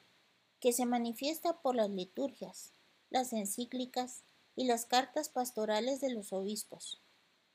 que 0.59 0.73
se 0.73 0.85
manifiesta 0.85 1.61
por 1.61 1.75
las 1.75 1.89
liturgias, 1.89 2.73
las 3.09 3.33
encíclicas 3.33 4.23
y 4.55 4.65
las 4.65 4.85
cartas 4.85 5.29
pastorales 5.29 6.01
de 6.01 6.13
los 6.13 6.33
obispos, 6.33 7.01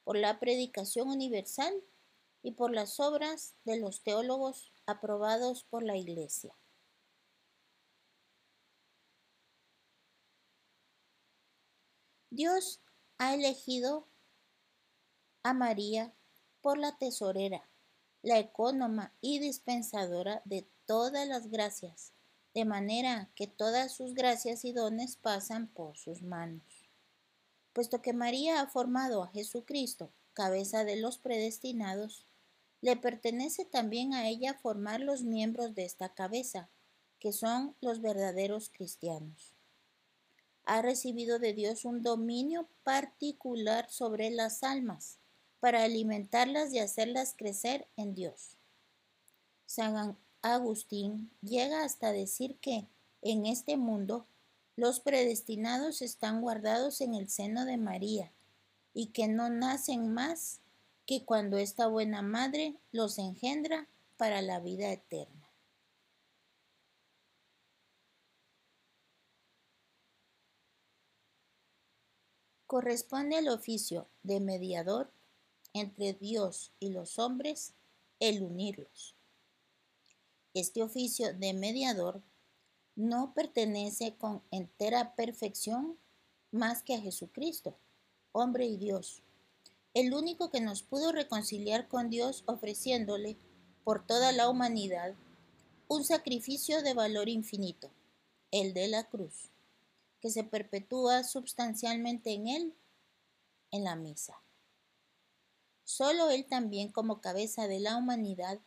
por 0.04 0.16
la 0.16 0.38
predicación 0.40 1.08
universal 1.08 1.74
y 2.42 2.52
por 2.52 2.72
las 2.72 3.00
obras 3.00 3.54
de 3.64 3.78
los 3.78 4.02
teólogos 4.02 4.72
aprobados 4.86 5.64
por 5.64 5.82
la 5.82 5.96
Iglesia. 5.96 6.54
Dios 12.30 12.80
ha 13.18 13.32
elegido 13.34 14.08
a 15.44 15.54
María 15.54 16.12
por 16.62 16.78
la 16.78 16.98
tesorera, 16.98 17.68
la 18.22 18.38
ecónoma 18.38 19.14
y 19.20 19.38
dispensadora 19.38 20.42
de 20.44 20.66
todas 20.86 21.28
las 21.28 21.48
gracias, 21.48 22.12
de 22.54 22.64
manera 22.64 23.30
que 23.34 23.46
todas 23.46 23.92
sus 23.92 24.14
gracias 24.14 24.64
y 24.64 24.72
dones 24.72 25.16
pasan 25.16 25.66
por 25.66 25.96
sus 25.96 26.22
manos. 26.22 26.88
Puesto 27.72 28.00
que 28.00 28.12
María 28.12 28.60
ha 28.60 28.68
formado 28.68 29.24
a 29.24 29.28
Jesucristo, 29.28 30.12
cabeza 30.32 30.84
de 30.84 30.96
los 30.96 31.18
predestinados, 31.18 32.26
le 32.80 32.96
pertenece 32.96 33.64
también 33.64 34.14
a 34.14 34.28
ella 34.28 34.54
formar 34.54 35.00
los 35.00 35.22
miembros 35.22 35.74
de 35.74 35.84
esta 35.84 36.14
cabeza, 36.14 36.68
que 37.18 37.32
son 37.32 37.74
los 37.80 38.00
verdaderos 38.00 38.70
cristianos. 38.70 39.54
Ha 40.64 40.82
recibido 40.82 41.38
de 41.38 41.54
Dios 41.54 41.84
un 41.84 42.02
dominio 42.02 42.68
particular 42.84 43.90
sobre 43.90 44.30
las 44.30 44.62
almas, 44.62 45.18
para 45.60 45.82
alimentarlas 45.82 46.74
y 46.74 46.78
hacerlas 46.78 47.34
crecer 47.36 47.88
en 47.96 48.14
Dios. 48.14 48.58
San 49.64 50.18
Agustín 50.44 51.30
llega 51.40 51.84
hasta 51.84 52.12
decir 52.12 52.58
que 52.58 52.86
en 53.22 53.46
este 53.46 53.78
mundo 53.78 54.26
los 54.76 55.00
predestinados 55.00 56.02
están 56.02 56.42
guardados 56.42 57.00
en 57.00 57.14
el 57.14 57.30
seno 57.30 57.64
de 57.64 57.78
María 57.78 58.30
y 58.92 59.06
que 59.06 59.26
no 59.26 59.48
nacen 59.48 60.12
más 60.12 60.60
que 61.06 61.24
cuando 61.24 61.56
esta 61.56 61.86
buena 61.86 62.20
madre 62.20 62.76
los 62.92 63.16
engendra 63.16 63.88
para 64.18 64.42
la 64.42 64.60
vida 64.60 64.92
eterna. 64.92 65.48
Corresponde 72.66 73.36
al 73.36 73.48
oficio 73.48 74.08
de 74.22 74.40
mediador 74.40 75.10
entre 75.72 76.12
Dios 76.12 76.70
y 76.80 76.90
los 76.90 77.18
hombres 77.18 77.72
el 78.20 78.42
unirlos. 78.42 79.14
Este 80.54 80.82
oficio 80.82 81.34
de 81.34 81.52
mediador 81.52 82.22
no 82.96 83.34
pertenece 83.34 84.16
con 84.16 84.42
entera 84.50 85.14
perfección 85.14 85.98
más 86.52 86.82
que 86.82 86.94
a 86.94 87.00
Jesucristo, 87.00 87.76
hombre 88.32 88.66
y 88.66 88.76
Dios 88.76 89.24
el 89.94 90.12
único 90.12 90.50
que 90.50 90.60
nos 90.60 90.82
pudo 90.82 91.12
reconciliar 91.12 91.86
con 91.86 92.10
Dios 92.10 92.42
ofreciéndole, 92.46 93.36
por 93.84 94.04
toda 94.04 94.32
la 94.32 94.48
humanidad, 94.48 95.14
un 95.88 96.04
sacrificio 96.04 96.82
de 96.82 96.94
valor 96.94 97.28
infinito, 97.28 97.90
el 98.50 98.74
de 98.74 98.88
la 98.88 99.04
cruz, 99.04 99.50
que 100.20 100.30
se 100.30 100.42
perpetúa 100.42 101.22
sustancialmente 101.22 102.32
en 102.32 102.48
él, 102.48 102.74
en 103.70 103.84
la 103.84 103.94
misa. 103.94 104.40
Solo 105.84 106.30
él 106.30 106.46
también 106.46 106.90
como 106.90 107.20
cabeza 107.20 107.68
de 107.68 107.78
la 107.78 107.96
humanidad 107.96 108.58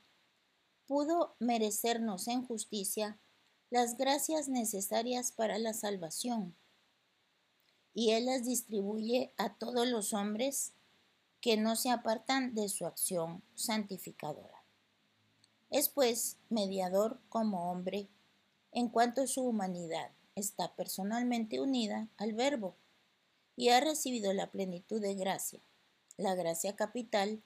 pudo 0.88 1.36
merecernos 1.40 2.28
en 2.28 2.46
justicia 2.46 3.20
las 3.70 3.98
gracias 3.98 4.48
necesarias 4.48 5.32
para 5.32 5.60
la 5.60 5.74
salvación, 5.74 6.56
y 7.94 8.12
él 8.12 8.26
las 8.28 8.46
distribuye 8.46 9.34
a 9.38 9.56
todos 9.56 9.88
los 9.88 10.14
hombres 10.14 10.74
que 11.42 11.58
no 11.58 11.76
se 11.76 11.90
apartan 11.90 12.56
de 12.56 12.70
su 12.70 12.86
acción 12.86 13.44
santificadora. 13.56 14.64
Es 15.70 15.90
pues 15.90 16.38
mediador 16.50 17.20
como 17.30 17.72
hombre 17.72 18.08
en 18.72 18.90
cuanto 18.90 19.28
su 19.28 19.42
humanidad 19.42 20.12
está 20.36 20.76
personalmente 20.76 21.60
unida 21.60 22.08
al 22.18 22.34
Verbo 22.34 22.76
y 23.56 23.70
ha 23.70 23.80
recibido 23.80 24.34
la 24.34 24.52
plenitud 24.52 25.02
de 25.02 25.16
gracia, 25.16 25.60
la 26.16 26.36
gracia 26.36 26.76
capital 26.76 27.42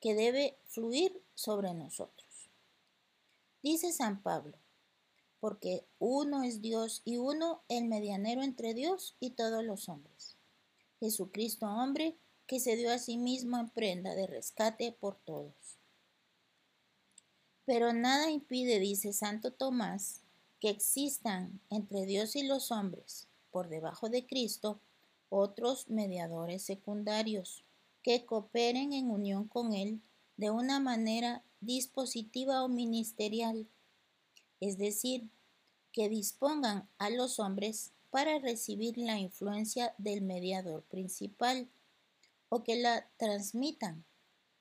que 0.00 0.14
debe 0.14 0.58
fluir 0.66 1.22
sobre 1.34 1.72
nosotros. 1.72 2.21
Dice 3.62 3.92
San 3.92 4.22
Pablo, 4.22 4.58
porque 5.38 5.84
uno 5.98 6.42
es 6.42 6.60
Dios 6.60 7.02
y 7.04 7.16
uno 7.16 7.62
el 7.68 7.84
medianero 7.84 8.42
entre 8.42 8.74
Dios 8.74 9.16
y 9.20 9.30
todos 9.30 9.64
los 9.64 9.88
hombres. 9.88 10.36
Jesucristo 10.98 11.66
hombre 11.66 12.16
que 12.46 12.58
se 12.60 12.76
dio 12.76 12.92
a 12.92 12.98
sí 12.98 13.18
mismo 13.18 13.58
en 13.58 13.68
prenda 13.70 14.14
de 14.14 14.26
rescate 14.26 14.92
por 14.92 15.16
todos. 15.16 15.78
Pero 17.64 17.92
nada 17.92 18.30
impide, 18.30 18.80
dice 18.80 19.12
Santo 19.12 19.52
Tomás, 19.52 20.22
que 20.60 20.68
existan 20.68 21.60
entre 21.70 22.04
Dios 22.04 22.34
y 22.34 22.42
los 22.42 22.72
hombres, 22.72 23.28
por 23.52 23.68
debajo 23.68 24.08
de 24.08 24.26
Cristo, 24.26 24.80
otros 25.28 25.88
mediadores 25.88 26.62
secundarios 26.62 27.64
que 28.02 28.26
cooperen 28.26 28.92
en 28.92 29.10
unión 29.10 29.46
con 29.46 29.72
Él 29.72 30.00
de 30.36 30.50
una 30.50 30.80
manera 30.80 31.42
dispositiva 31.62 32.62
o 32.62 32.68
ministerial, 32.68 33.66
es 34.60 34.76
decir, 34.76 35.30
que 35.92 36.08
dispongan 36.08 36.88
a 36.98 37.08
los 37.10 37.38
hombres 37.38 37.92
para 38.10 38.38
recibir 38.38 38.98
la 38.98 39.18
influencia 39.18 39.94
del 39.96 40.20
mediador 40.22 40.82
principal 40.82 41.70
o 42.50 42.62
que 42.62 42.76
la 42.76 43.08
transmitan, 43.16 44.04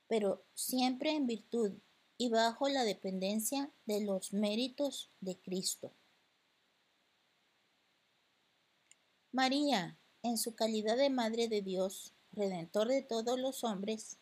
pero 0.08 0.46
siempre 0.56 1.12
en 1.12 1.28
virtud 1.28 1.74
y 2.18 2.30
bajo 2.30 2.70
la 2.70 2.84
dependencia 2.84 3.72
de 3.86 4.02
los 4.02 4.32
méritos 4.32 5.10
de 5.20 5.38
Cristo. 5.38 5.92
María, 9.32 9.98
en 10.24 10.38
su 10.38 10.56
calidad 10.56 10.98
de 10.98 11.10
Madre 11.10 11.48
de 11.48 11.62
Dios, 11.62 12.14
Redentor 12.34 12.88
de 12.88 13.02
todos 13.02 13.40
los 13.40 13.64
hombres, 13.64 14.18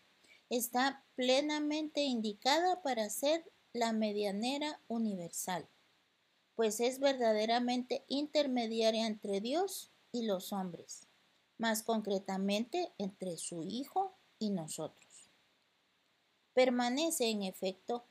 está 0.49 1.05
plenamente 1.15 2.01
indicada 2.01 2.81
para 2.81 3.09
ser 3.09 3.49
la 3.73 3.93
medianera 3.93 4.81
universal, 4.87 5.67
pues 6.55 6.79
es 6.79 6.99
verdaderamente 6.99 8.03
intermediaria 8.07 9.05
entre 9.05 9.41
Dios 9.41 9.91
y 10.11 10.25
los 10.25 10.51
hombres, 10.51 11.07
más 11.57 11.83
concretamente 11.83 12.91
entre 12.97 13.37
su 13.37 13.63
Hijo 13.63 14.17
y 14.39 14.49
nosotros. 14.49 15.29
Permanece 16.53 17.29
en 17.29 17.43
efecto, 17.43 18.05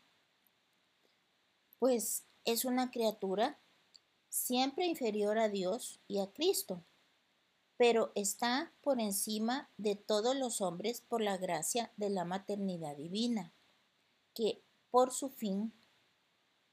pues 1.78 2.24
es 2.44 2.64
una 2.64 2.90
criatura 2.90 3.58
siempre 4.28 4.86
inferior 4.86 5.38
a 5.38 5.48
Dios 5.48 6.00
y 6.06 6.20
a 6.20 6.30
Cristo, 6.30 6.82
pero 7.78 8.10
está 8.16 8.72
por 8.82 9.00
encima 9.00 9.70
de 9.78 9.94
todos 9.94 10.36
los 10.36 10.60
hombres 10.60 11.00
por 11.00 11.22
la 11.22 11.38
gracia 11.38 11.92
de 11.96 12.10
la 12.10 12.24
maternidad 12.24 12.96
divina, 12.96 13.52
que 14.34 14.60
por 14.90 15.12
su 15.12 15.30
fin 15.30 15.72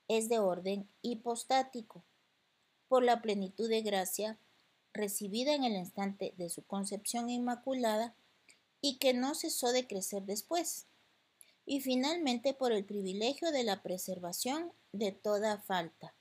es 0.08 0.30
de 0.30 0.40
orden 0.40 0.90
hipostático, 1.04 2.04
por 2.88 3.04
la 3.04 3.22
plenitud 3.22 3.70
de 3.70 3.84
gracia 3.84 4.40
recibida 4.94 5.54
en 5.54 5.64
el 5.64 5.74
instante 5.74 6.34
de 6.38 6.50
su 6.50 6.64
concepción 6.64 7.30
inmaculada 7.30 8.16
y 8.82 8.98
que 8.98 9.14
no 9.14 9.36
cesó 9.36 9.72
de 9.72 9.86
crecer 9.86 10.24
después, 10.24 10.88
y 11.68 11.82
finalmente 11.82 12.56
por 12.56 12.72
el 12.72 12.84
privilegio 12.84 13.52
de 13.52 13.64
la 13.64 13.84
preservación 13.84 14.72
de 14.92 15.12
toda 15.12 15.60
falta. 15.60 16.16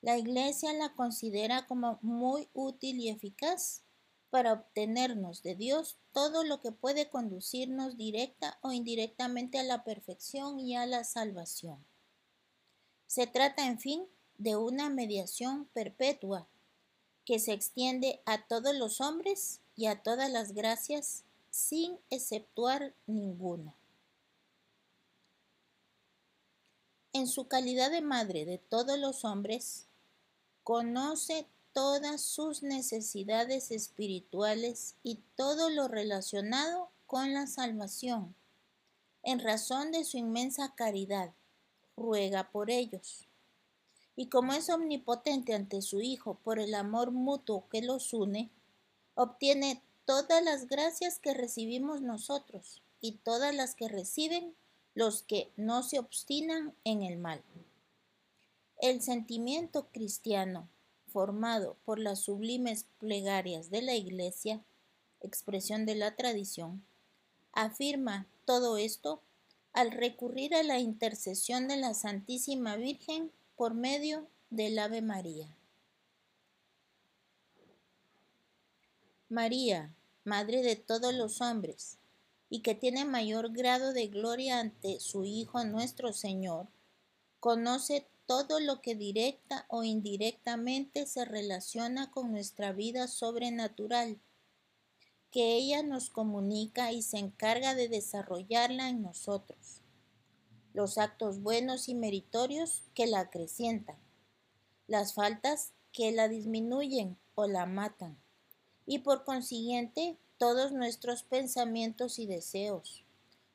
La 0.00 0.16
Iglesia 0.16 0.72
la 0.72 0.94
considera 0.94 1.66
como 1.66 1.98
muy 2.02 2.48
útil 2.52 3.00
y 3.00 3.08
eficaz 3.08 3.82
para 4.30 4.52
obtenernos 4.52 5.42
de 5.42 5.54
Dios 5.54 5.96
todo 6.12 6.44
lo 6.44 6.60
que 6.60 6.70
puede 6.70 7.08
conducirnos 7.08 7.96
directa 7.96 8.58
o 8.62 8.72
indirectamente 8.72 9.58
a 9.58 9.62
la 9.62 9.84
perfección 9.84 10.60
y 10.60 10.76
a 10.76 10.86
la 10.86 11.04
salvación. 11.04 11.84
Se 13.06 13.26
trata, 13.26 13.66
en 13.66 13.80
fin, 13.80 14.06
de 14.36 14.56
una 14.56 14.90
mediación 14.90 15.66
perpetua 15.72 16.46
que 17.24 17.38
se 17.38 17.52
extiende 17.52 18.20
a 18.24 18.46
todos 18.46 18.74
los 18.76 19.00
hombres 19.00 19.60
y 19.76 19.86
a 19.86 20.02
todas 20.02 20.30
las 20.30 20.52
gracias 20.52 21.24
sin 21.50 21.98
exceptuar 22.10 22.94
ninguna. 23.06 23.74
En 27.12 27.26
su 27.26 27.48
calidad 27.48 27.90
de 27.90 28.00
madre 28.00 28.44
de 28.44 28.58
todos 28.58 28.98
los 28.98 29.24
hombres, 29.24 29.87
conoce 30.68 31.46
todas 31.72 32.20
sus 32.20 32.62
necesidades 32.62 33.70
espirituales 33.70 34.96
y 35.02 35.18
todo 35.34 35.70
lo 35.70 35.88
relacionado 35.88 36.90
con 37.06 37.32
la 37.32 37.46
salvación. 37.46 38.34
En 39.22 39.38
razón 39.38 39.92
de 39.92 40.04
su 40.04 40.18
inmensa 40.18 40.74
caridad, 40.74 41.32
ruega 41.96 42.50
por 42.50 42.70
ellos. 42.70 43.26
Y 44.14 44.26
como 44.26 44.52
es 44.52 44.68
omnipotente 44.68 45.54
ante 45.54 45.80
su 45.80 46.02
Hijo 46.02 46.34
por 46.44 46.58
el 46.58 46.74
amor 46.74 47.12
mutuo 47.12 47.66
que 47.70 47.80
los 47.80 48.12
une, 48.12 48.50
obtiene 49.14 49.82
todas 50.04 50.44
las 50.44 50.66
gracias 50.66 51.18
que 51.18 51.32
recibimos 51.32 52.02
nosotros 52.02 52.82
y 53.00 53.12
todas 53.12 53.54
las 53.54 53.74
que 53.74 53.88
reciben 53.88 54.54
los 54.94 55.22
que 55.22 55.50
no 55.56 55.82
se 55.82 55.98
obstinan 55.98 56.74
en 56.84 57.04
el 57.04 57.16
mal. 57.16 57.42
El 58.80 59.02
sentimiento 59.02 59.88
cristiano, 59.92 60.68
formado 61.08 61.76
por 61.84 61.98
las 61.98 62.20
sublimes 62.20 62.86
plegarias 62.98 63.70
de 63.70 63.82
la 63.82 63.96
Iglesia, 63.96 64.62
expresión 65.20 65.84
de 65.84 65.96
la 65.96 66.14
tradición, 66.14 66.84
afirma 67.52 68.28
todo 68.44 68.76
esto 68.76 69.20
al 69.72 69.90
recurrir 69.90 70.54
a 70.54 70.62
la 70.62 70.78
intercesión 70.78 71.66
de 71.66 71.76
la 71.76 71.92
Santísima 71.92 72.76
Virgen 72.76 73.32
por 73.56 73.74
medio 73.74 74.28
del 74.50 74.78
Ave 74.78 75.02
María. 75.02 75.48
María, 79.28 79.92
Madre 80.24 80.62
de 80.62 80.76
todos 80.76 81.14
los 81.14 81.40
hombres, 81.40 81.98
y 82.48 82.60
que 82.60 82.74
tiene 82.74 83.04
mayor 83.04 83.50
grado 83.52 83.92
de 83.92 84.06
gloria 84.06 84.60
ante 84.60 85.00
su 85.00 85.24
Hijo 85.24 85.64
nuestro 85.64 86.12
Señor, 86.12 86.68
conoce 87.40 88.06
todo 88.28 88.60
lo 88.60 88.82
que 88.82 88.94
directa 88.94 89.64
o 89.68 89.84
indirectamente 89.84 91.06
se 91.06 91.24
relaciona 91.24 92.10
con 92.10 92.30
nuestra 92.30 92.72
vida 92.72 93.08
sobrenatural, 93.08 94.20
que 95.30 95.54
ella 95.54 95.82
nos 95.82 96.10
comunica 96.10 96.92
y 96.92 97.00
se 97.00 97.16
encarga 97.16 97.74
de 97.74 97.88
desarrollarla 97.88 98.90
en 98.90 99.00
nosotros. 99.00 99.80
Los 100.74 100.98
actos 100.98 101.40
buenos 101.40 101.88
y 101.88 101.94
meritorios 101.94 102.82
que 102.92 103.06
la 103.06 103.20
acrecientan, 103.20 103.96
las 104.86 105.14
faltas 105.14 105.72
que 105.90 106.12
la 106.12 106.28
disminuyen 106.28 107.16
o 107.34 107.46
la 107.46 107.64
matan, 107.64 108.18
y 108.84 108.98
por 108.98 109.24
consiguiente 109.24 110.18
todos 110.36 110.72
nuestros 110.72 111.22
pensamientos 111.22 112.18
y 112.18 112.26
deseos, 112.26 113.06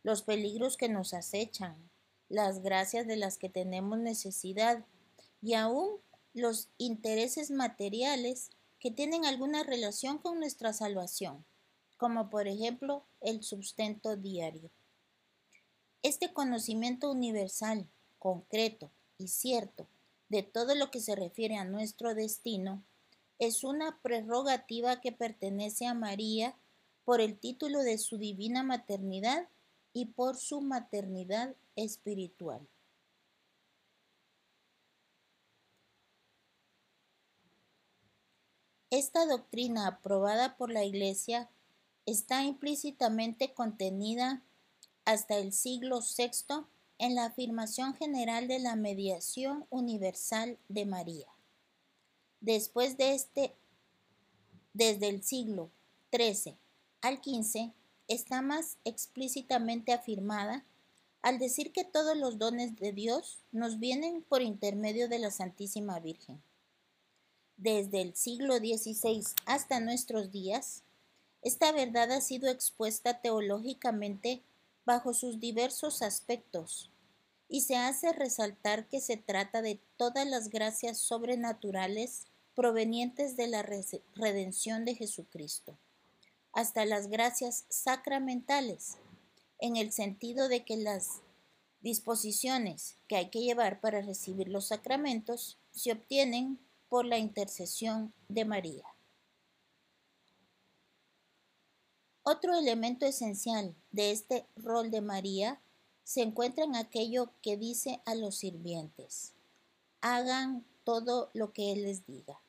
los 0.01 0.23
peligros 0.23 0.77
que 0.77 0.89
nos 0.89 1.13
acechan, 1.13 1.92
las 2.33 2.63
gracias 2.63 3.05
de 3.05 3.15
las 3.15 3.37
que 3.37 3.47
tenemos 3.47 3.99
necesidad 3.99 4.83
y 5.43 5.53
aún 5.53 5.99
los 6.33 6.67
intereses 6.79 7.51
materiales 7.51 8.49
que 8.79 8.89
tienen 8.89 9.23
alguna 9.23 9.61
relación 9.61 10.17
con 10.17 10.39
nuestra 10.39 10.73
salvación, 10.73 11.45
como 11.95 12.31
por 12.31 12.47
ejemplo 12.47 13.05
el 13.21 13.43
sustento 13.43 14.15
diario. 14.17 14.71
Este 16.01 16.33
conocimiento 16.33 17.11
universal, 17.11 17.87
concreto 18.17 18.89
y 19.19 19.27
cierto 19.27 19.87
de 20.29 20.41
todo 20.41 20.73
lo 20.73 20.89
que 20.89 21.01
se 21.01 21.15
refiere 21.15 21.57
a 21.57 21.65
nuestro 21.65 22.15
destino 22.15 22.83
es 23.37 23.63
una 23.63 23.99
prerrogativa 24.01 25.01
que 25.01 25.11
pertenece 25.11 25.85
a 25.85 25.93
María 25.93 26.55
por 27.05 27.21
el 27.21 27.37
título 27.37 27.83
de 27.83 27.99
su 27.99 28.17
divina 28.17 28.63
maternidad 28.63 29.47
y 29.93 30.07
por 30.07 30.35
su 30.35 30.61
maternidad 30.61 31.55
espiritual. 31.75 32.67
Esta 38.89 39.25
doctrina 39.25 39.87
aprobada 39.87 40.55
por 40.55 40.71
la 40.71 40.83
Iglesia 40.83 41.49
está 42.05 42.43
implícitamente 42.43 43.53
contenida 43.53 44.43
hasta 45.03 45.37
el 45.37 45.51
siglo 45.51 45.99
VI 46.01 46.65
en 46.99 47.15
la 47.15 47.25
afirmación 47.25 47.95
general 47.95 48.47
de 48.47 48.59
la 48.59 48.75
mediación 48.75 49.65
universal 49.69 50.59
de 50.69 50.85
María. 50.85 51.27
Después 52.39 52.97
de 52.97 53.15
este, 53.15 53.55
desde 54.73 55.09
el 55.09 55.23
siglo 55.23 55.71
XIII 56.11 56.55
al 57.01 57.17
XV, 57.17 57.73
está 58.07 58.41
más 58.41 58.77
explícitamente 58.85 59.91
afirmada 59.91 60.65
al 61.23 61.39
decir 61.39 61.71
que 61.71 61.83
todos 61.83 62.15
los 62.15 62.37
dones 62.37 62.75
de 62.75 62.91
Dios 62.91 63.39
nos 63.51 63.79
vienen 63.79 64.21
por 64.21 64.43
intermedio 64.43 65.09
de 65.09 65.17
la 65.17 65.31
Santísima 65.31 65.99
Virgen. 65.99 66.43
Desde 67.57 68.01
el 68.01 68.15
siglo 68.15 68.57
XVI 68.57 69.23
hasta 69.45 69.79
nuestros 69.79 70.31
días, 70.31 70.83
esta 71.41 71.71
verdad 71.71 72.11
ha 72.11 72.21
sido 72.21 72.51
expuesta 72.51 73.21
teológicamente 73.21 74.43
bajo 74.85 75.15
sus 75.15 75.39
diversos 75.39 76.01
aspectos 76.01 76.91
y 77.49 77.61
se 77.61 77.77
hace 77.77 78.13
resaltar 78.13 78.87
que 78.87 79.01
se 79.01 79.17
trata 79.17 79.61
de 79.61 79.79
todas 79.97 80.27
las 80.27 80.49
gracias 80.49 80.99
sobrenaturales 80.99 82.25
provenientes 82.53 83.35
de 83.35 83.47
la 83.47 83.63
redención 83.63 84.85
de 84.85 84.93
Jesucristo 84.93 85.77
hasta 86.53 86.85
las 86.85 87.09
gracias 87.09 87.65
sacramentales, 87.67 88.97
en 89.63 89.77
el 89.77 89.91
sentido 89.91 90.49
de 90.49 90.63
que 90.63 90.77
las 90.77 91.21
disposiciones 91.81 92.97
que 93.07 93.15
hay 93.15 93.29
que 93.29 93.41
llevar 93.41 93.79
para 93.79 94.01
recibir 94.01 94.49
los 94.49 94.67
sacramentos 94.67 95.57
se 95.71 95.91
obtienen 95.91 96.59
por 96.89 97.05
la 97.05 97.17
intercesión 97.17 98.13
de 98.27 98.45
María. 98.45 98.85
Otro 102.23 102.55
elemento 102.55 103.05
esencial 103.05 103.73
de 103.91 104.11
este 104.11 104.45
rol 104.55 104.91
de 104.91 105.01
María 105.01 105.59
se 106.03 106.21
encuentra 106.21 106.65
en 106.65 106.75
aquello 106.75 107.31
que 107.41 107.57
dice 107.57 108.01
a 108.05 108.15
los 108.15 108.35
sirvientes, 108.35 109.33
hagan 110.01 110.65
todo 110.83 111.31
lo 111.33 111.51
que 111.53 111.71
Él 111.71 111.83
les 111.83 112.05
diga 112.05 112.43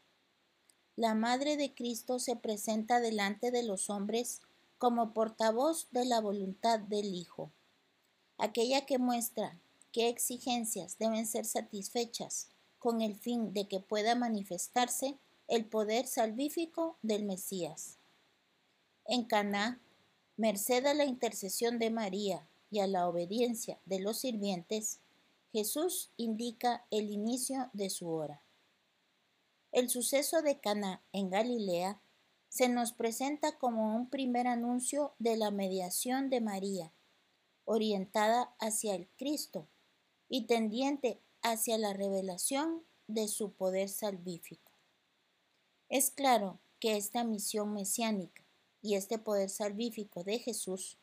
la 0.97 1.15
Madre 1.15 1.57
de 1.57 1.75
Cristo 1.75 2.21
se 2.21 2.37
presenta 2.37 3.01
delante 3.01 3.51
de 3.51 3.65
los 3.65 3.91
hombres 3.91 4.41
como 4.85 5.15
portavoz 5.15 5.89
de 5.93 6.05
la 6.05 6.21
voluntad 6.21 6.79
del 6.79 7.15
Hijo, 7.15 7.51
aquella 8.37 8.85
que 8.85 8.99
muestra 8.99 9.59
qué 9.93 10.11
exigencias 10.11 10.99
deben 10.99 11.27
ser 11.27 11.47
satisfechas 11.47 12.49
con 12.79 13.01
el 13.01 13.15
fin 13.15 13.55
de 13.55 13.67
que 13.67 13.81
pueda 13.81 14.15
manifestarse 14.15 15.17
el 15.49 15.65
poder 15.65 16.07
salvífico 16.07 16.99
del 17.01 17.25
Mesías. 17.25 17.97
En 19.07 19.25
Caná, 19.25 19.81
merced 20.37 20.85
a 20.85 20.93
la 20.93 21.07
intercesión 21.07 21.79
de 21.79 21.89
María 21.89 22.47
y 22.71 22.81
a 22.81 22.87
la 22.87 23.09
obediencia 23.09 23.79
de 23.87 24.01
los 24.01 24.19
sirvientes, 24.19 24.99
Jesús 25.51 26.11
indica 26.19 26.85
el 26.91 27.11
inicio 27.11 27.71
de 27.73 27.89
su 27.89 28.11
hora. 28.11 28.43
El 29.73 29.89
suceso 29.89 30.43
de 30.43 30.59
Caná 30.59 31.01
en 31.15 31.31
Galilea 31.31 31.99
se 32.55 32.69
nos 32.69 32.93
presenta 32.93 33.59
como 33.59 33.97
un 33.97 34.09
primer 34.09 34.47
anuncio 34.47 35.17
de 35.19 35.37
la 35.37 35.51
mediación 35.51 36.31
de 36.31 36.41
María, 36.41 36.93
orientada 37.65 38.55
hacia 38.61 38.95
el 38.95 39.09
Cristo 39.17 39.67
y 40.29 40.47
tendiente 40.47 41.21
hacia 41.43 41.79
la 41.79 41.95
revelación 41.95 42.85
de 43.09 43.27
su 43.27 43.55
poder 43.55 43.89
salvífico. 43.89 44.71
Es 45.89 46.13
claro 46.13 46.61
que 46.79 46.97
esta 46.97 47.25
misión 47.25 47.73
mesiánica 47.73 48.45
y 48.83 48.95
este 48.95 49.19
poder 49.19 49.51
salvífico 49.51 50.23
de 50.23 50.39
Jesús 50.39 50.97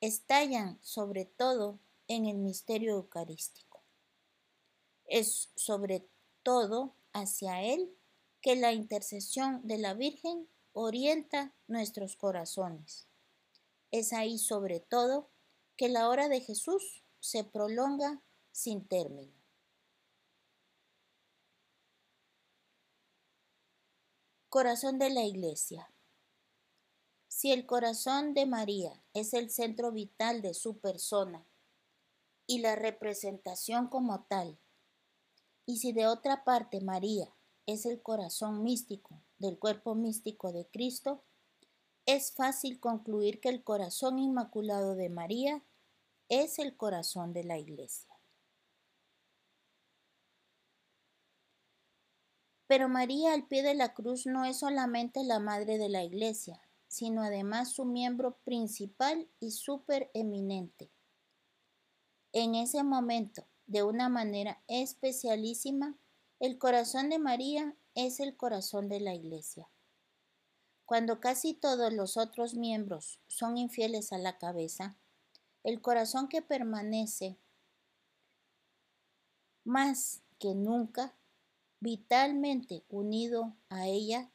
estallan 0.00 0.78
sobre 0.80 1.26
todo 1.26 1.78
en 2.06 2.24
el 2.24 2.38
misterio 2.38 2.94
eucarístico. 2.94 3.82
Es 5.04 5.50
sobre 5.54 6.08
todo 6.42 6.94
hacia 7.12 7.62
Él 7.62 7.94
que 8.40 8.56
la 8.56 8.72
intercesión 8.72 9.60
de 9.66 9.76
la 9.76 9.92
Virgen 9.92 10.48
orienta 10.78 11.52
nuestros 11.66 12.14
corazones. 12.14 13.08
Es 13.90 14.12
ahí 14.12 14.38
sobre 14.38 14.78
todo 14.78 15.28
que 15.76 15.88
la 15.88 16.08
hora 16.08 16.28
de 16.28 16.40
Jesús 16.40 17.02
se 17.18 17.42
prolonga 17.42 18.22
sin 18.52 18.86
término. 18.86 19.34
Corazón 24.48 25.00
de 25.00 25.10
la 25.10 25.24
Iglesia. 25.24 25.92
Si 27.26 27.50
el 27.50 27.66
corazón 27.66 28.32
de 28.32 28.46
María 28.46 29.02
es 29.14 29.34
el 29.34 29.50
centro 29.50 29.90
vital 29.90 30.42
de 30.42 30.54
su 30.54 30.78
persona 30.78 31.44
y 32.46 32.60
la 32.60 32.76
representación 32.76 33.88
como 33.88 34.24
tal, 34.26 34.60
y 35.66 35.78
si 35.78 35.92
de 35.92 36.06
otra 36.06 36.44
parte 36.44 36.80
María 36.80 37.34
es 37.68 37.84
el 37.84 38.00
corazón 38.00 38.62
místico 38.62 39.20
del 39.38 39.58
cuerpo 39.58 39.94
místico 39.94 40.52
de 40.52 40.66
Cristo, 40.68 41.22
es 42.06 42.32
fácil 42.32 42.80
concluir 42.80 43.42
que 43.42 43.50
el 43.50 43.62
corazón 43.62 44.18
inmaculado 44.18 44.94
de 44.94 45.10
María 45.10 45.62
es 46.30 46.58
el 46.58 46.78
corazón 46.78 47.34
de 47.34 47.44
la 47.44 47.58
Iglesia. 47.58 48.08
Pero 52.66 52.88
María 52.88 53.34
al 53.34 53.46
pie 53.46 53.62
de 53.62 53.74
la 53.74 53.92
cruz 53.92 54.24
no 54.24 54.46
es 54.46 54.60
solamente 54.60 55.22
la 55.22 55.38
madre 55.38 55.76
de 55.76 55.90
la 55.90 56.04
iglesia, 56.04 56.60
sino 56.86 57.22
además 57.22 57.72
su 57.72 57.84
miembro 57.84 58.38
principal 58.44 59.28
y 59.40 59.54
eminente. 60.14 60.90
En 62.32 62.54
ese 62.54 62.82
momento, 62.82 63.46
de 63.66 63.82
una 63.82 64.08
manera 64.08 64.62
especialísima, 64.68 65.98
el 66.40 66.58
corazón 66.58 67.08
de 67.08 67.18
María 67.18 67.76
es 67.94 68.20
el 68.20 68.36
corazón 68.36 68.88
de 68.88 69.00
la 69.00 69.14
iglesia. 69.14 69.68
Cuando 70.84 71.20
casi 71.20 71.52
todos 71.52 71.92
los 71.92 72.16
otros 72.16 72.54
miembros 72.54 73.20
son 73.26 73.58
infieles 73.58 74.12
a 74.12 74.18
la 74.18 74.38
cabeza, 74.38 74.96
el 75.64 75.82
corazón 75.82 76.28
que 76.28 76.40
permanece 76.40 77.36
más 79.64 80.22
que 80.38 80.54
nunca 80.54 81.14
vitalmente 81.80 82.84
unido 82.88 83.56
a 83.68 83.86
ella 83.86 84.30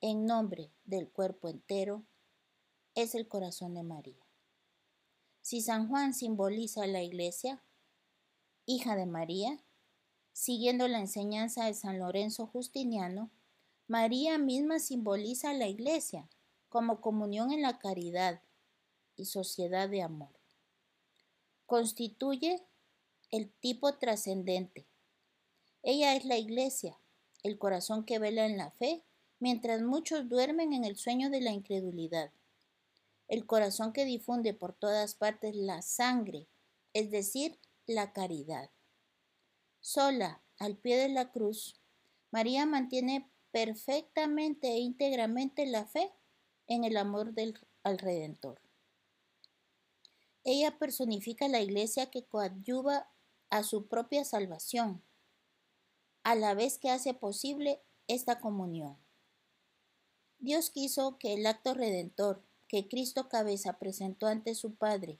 en 0.00 0.26
nombre 0.26 0.72
del 0.84 1.08
cuerpo 1.08 1.48
entero, 1.48 2.04
es 2.94 3.14
el 3.14 3.28
corazón 3.28 3.74
de 3.74 3.84
María. 3.84 4.26
Si 5.40 5.62
San 5.62 5.88
Juan 5.88 6.12
simboliza 6.12 6.82
a 6.82 6.86
la 6.86 7.02
iglesia, 7.02 7.62
hija 8.66 8.96
de 8.96 9.06
María, 9.06 9.64
siguiendo 10.32 10.88
la 10.88 11.00
enseñanza 11.00 11.66
de 11.66 11.74
San 11.74 11.98
Lorenzo 11.98 12.46
Justiniano, 12.46 13.30
María 13.88 14.38
misma 14.38 14.78
simboliza 14.78 15.50
a 15.50 15.54
la 15.54 15.68
iglesia 15.68 16.28
como 16.68 17.00
comunión 17.00 17.52
en 17.52 17.62
la 17.62 17.78
caridad 17.78 18.40
y 19.16 19.26
sociedad 19.26 19.88
de 19.88 20.02
amor. 20.02 20.32
Constituye 21.66 22.64
el 23.30 23.50
tipo 23.60 23.94
trascendente 23.98 24.86
ella 25.82 26.14
es 26.14 26.24
la 26.24 26.36
iglesia, 26.36 26.96
el 27.42 27.58
corazón 27.58 28.04
que 28.04 28.20
vela 28.20 28.46
en 28.46 28.56
la 28.56 28.70
fe, 28.70 29.02
mientras 29.40 29.82
muchos 29.82 30.28
duermen 30.28 30.72
en 30.72 30.84
el 30.84 30.96
sueño 30.96 31.28
de 31.28 31.40
la 31.40 31.50
incredulidad. 31.50 32.30
El 33.26 33.46
corazón 33.46 33.92
que 33.92 34.04
difunde 34.04 34.54
por 34.54 34.74
todas 34.74 35.16
partes 35.16 35.56
la 35.56 35.82
sangre, 35.82 36.46
es 36.92 37.10
decir, 37.10 37.58
la 37.86 38.12
caridad. 38.12 38.70
Sola, 39.82 40.40
al 40.60 40.76
pie 40.76 40.96
de 40.96 41.08
la 41.08 41.32
cruz, 41.32 41.74
María 42.30 42.66
mantiene 42.66 43.28
perfectamente 43.50 44.68
e 44.68 44.78
íntegramente 44.78 45.66
la 45.66 45.84
fe 45.86 46.12
en 46.68 46.84
el 46.84 46.96
amor 46.96 47.34
del, 47.34 47.58
al 47.82 47.98
Redentor. 47.98 48.60
Ella 50.44 50.78
personifica 50.78 51.48
la 51.48 51.60
iglesia 51.60 52.10
que 52.10 52.24
coadyuva 52.24 53.10
a 53.50 53.64
su 53.64 53.88
propia 53.88 54.24
salvación, 54.24 55.02
a 56.22 56.36
la 56.36 56.54
vez 56.54 56.78
que 56.78 56.90
hace 56.90 57.12
posible 57.12 57.82
esta 58.06 58.38
comunión. 58.38 58.96
Dios 60.38 60.70
quiso 60.70 61.18
que 61.18 61.34
el 61.34 61.44
acto 61.44 61.74
redentor 61.74 62.44
que 62.68 62.86
Cristo 62.88 63.28
cabeza 63.28 63.80
presentó 63.80 64.28
ante 64.28 64.54
su 64.54 64.76
Padre 64.76 65.18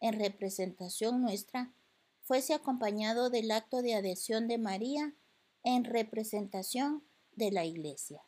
en 0.00 0.18
representación 0.20 1.22
nuestra 1.22 1.72
fuese 2.22 2.54
acompañado 2.54 3.30
del 3.30 3.50
acto 3.50 3.82
de 3.82 3.94
adhesión 3.94 4.48
de 4.48 4.58
María 4.58 5.14
en 5.64 5.84
representación 5.84 7.04
de 7.32 7.50
la 7.50 7.64
Iglesia. 7.64 8.22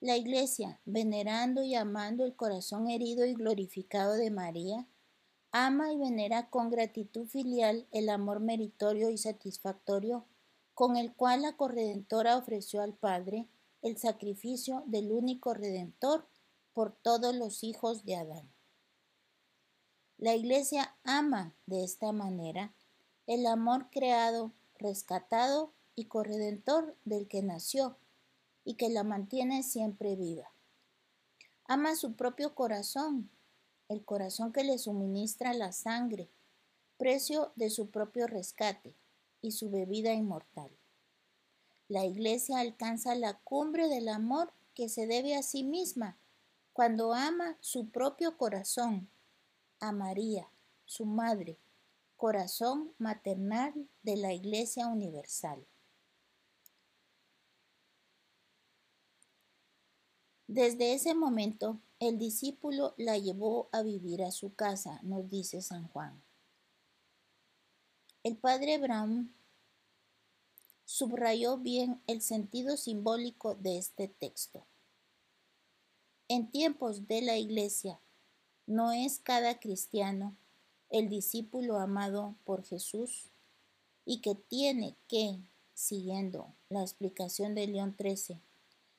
La 0.00 0.16
Iglesia, 0.16 0.80
venerando 0.84 1.62
y 1.62 1.74
amando 1.74 2.24
el 2.24 2.34
corazón 2.34 2.88
herido 2.88 3.26
y 3.26 3.34
glorificado 3.34 4.14
de 4.14 4.30
María, 4.30 4.88
ama 5.52 5.92
y 5.92 5.98
venera 5.98 6.48
con 6.48 6.70
gratitud 6.70 7.26
filial 7.26 7.86
el 7.90 8.08
amor 8.08 8.40
meritorio 8.40 9.10
y 9.10 9.18
satisfactorio 9.18 10.26
con 10.74 10.96
el 10.96 11.14
cual 11.14 11.42
la 11.42 11.56
corredentora 11.56 12.38
ofreció 12.38 12.80
al 12.80 12.94
Padre 12.94 13.48
el 13.82 13.98
sacrificio 13.98 14.82
del 14.86 15.12
único 15.12 15.52
redentor 15.52 16.26
por 16.72 16.96
todos 16.96 17.34
los 17.34 17.62
hijos 17.64 18.04
de 18.06 18.16
Adán. 18.16 18.50
La 20.20 20.34
Iglesia 20.34 20.94
ama 21.02 21.54
de 21.64 21.82
esta 21.82 22.12
manera 22.12 22.74
el 23.26 23.46
amor 23.46 23.88
creado, 23.90 24.52
rescatado 24.78 25.72
y 25.96 26.04
corredentor 26.04 26.94
del 27.06 27.26
que 27.26 27.42
nació 27.42 27.96
y 28.62 28.74
que 28.74 28.90
la 28.90 29.02
mantiene 29.02 29.62
siempre 29.62 30.16
viva. 30.16 30.52
Ama 31.64 31.96
su 31.96 32.12
propio 32.12 32.54
corazón 32.54 33.30
el 33.88 34.04
corazón 34.04 34.52
que 34.52 34.62
le 34.62 34.78
suministra 34.78 35.52
la 35.52 35.72
sangre, 35.72 36.28
precio 36.96 37.52
de 37.56 37.70
su 37.70 37.88
propio 37.90 38.28
rescate 38.28 38.94
y 39.40 39.50
su 39.50 39.68
bebida 39.68 40.12
inmortal. 40.12 40.70
La 41.88 42.04
iglesia 42.04 42.60
alcanza 42.60 43.16
la 43.16 43.38
cumbre 43.40 43.88
del 43.88 44.08
amor 44.08 44.52
que 44.74 44.88
se 44.88 45.08
debe 45.08 45.34
a 45.34 45.42
sí 45.42 45.64
misma 45.64 46.18
cuando 46.72 47.14
ama 47.14 47.56
su 47.60 47.88
propio 47.88 48.36
corazón, 48.36 49.08
a 49.80 49.92
María, 49.92 50.50
su 50.84 51.06
madre, 51.06 51.58
corazón 52.16 52.92
maternal 52.98 53.88
de 54.02 54.16
la 54.16 54.32
Iglesia 54.32 54.86
Universal. 54.86 55.66
Desde 60.46 60.94
ese 60.94 61.14
momento, 61.14 61.80
el 61.98 62.18
discípulo 62.18 62.94
la 62.98 63.16
llevó 63.18 63.68
a 63.72 63.82
vivir 63.82 64.22
a 64.22 64.32
su 64.32 64.54
casa, 64.54 65.00
nos 65.02 65.30
dice 65.30 65.62
San 65.62 65.86
Juan. 65.88 66.22
El 68.22 68.36
padre 68.36 68.76
Brown 68.78 69.34
subrayó 70.84 71.56
bien 71.56 72.02
el 72.06 72.20
sentido 72.20 72.76
simbólico 72.76 73.54
de 73.54 73.78
este 73.78 74.08
texto. 74.08 74.66
En 76.28 76.50
tiempos 76.50 77.06
de 77.06 77.22
la 77.22 77.38
Iglesia, 77.38 78.00
¿no 78.70 78.92
es 78.92 79.18
cada 79.18 79.58
cristiano 79.58 80.36
el 80.90 81.08
discípulo 81.08 81.80
amado 81.80 82.36
por 82.44 82.64
Jesús 82.64 83.28
y 84.04 84.20
que 84.20 84.36
tiene 84.36 84.94
que, 85.08 85.40
siguiendo 85.74 86.54
la 86.68 86.82
explicación 86.82 87.56
de 87.56 87.66
León 87.66 87.96
XIII, 87.98 88.38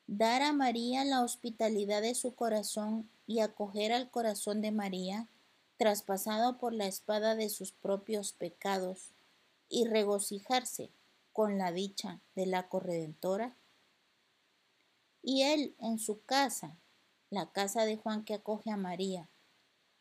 dar 0.07 0.41
a 0.41 0.51
María 0.51 1.05
la 1.05 1.21
hospitalidad 1.21 2.01
de 2.01 2.15
su 2.15 2.35
corazón 2.35 3.09
y 3.25 3.39
acoger 3.39 3.93
al 3.93 4.11
corazón 4.11 4.61
de 4.61 4.71
María, 4.71 5.29
traspasado 5.77 6.57
por 6.57 6.73
la 6.73 6.87
espada 6.87 7.35
de 7.35 7.47
sus 7.47 7.71
propios 7.71 8.33
pecados, 8.33 9.13
y 9.69 9.85
regocijarse 9.85 10.89
con 11.31 11.57
la 11.57 11.71
dicha 11.71 12.19
de 12.35 12.45
la 12.45 12.67
corredentora? 12.67 13.55
Y 15.23 15.43
él 15.43 15.75
en 15.79 15.97
su 15.97 16.21
casa, 16.23 16.75
la 17.29 17.53
casa 17.53 17.85
de 17.85 17.95
Juan 17.95 18.25
que 18.25 18.33
acoge 18.33 18.69
a 18.69 18.75
María, 18.75 19.29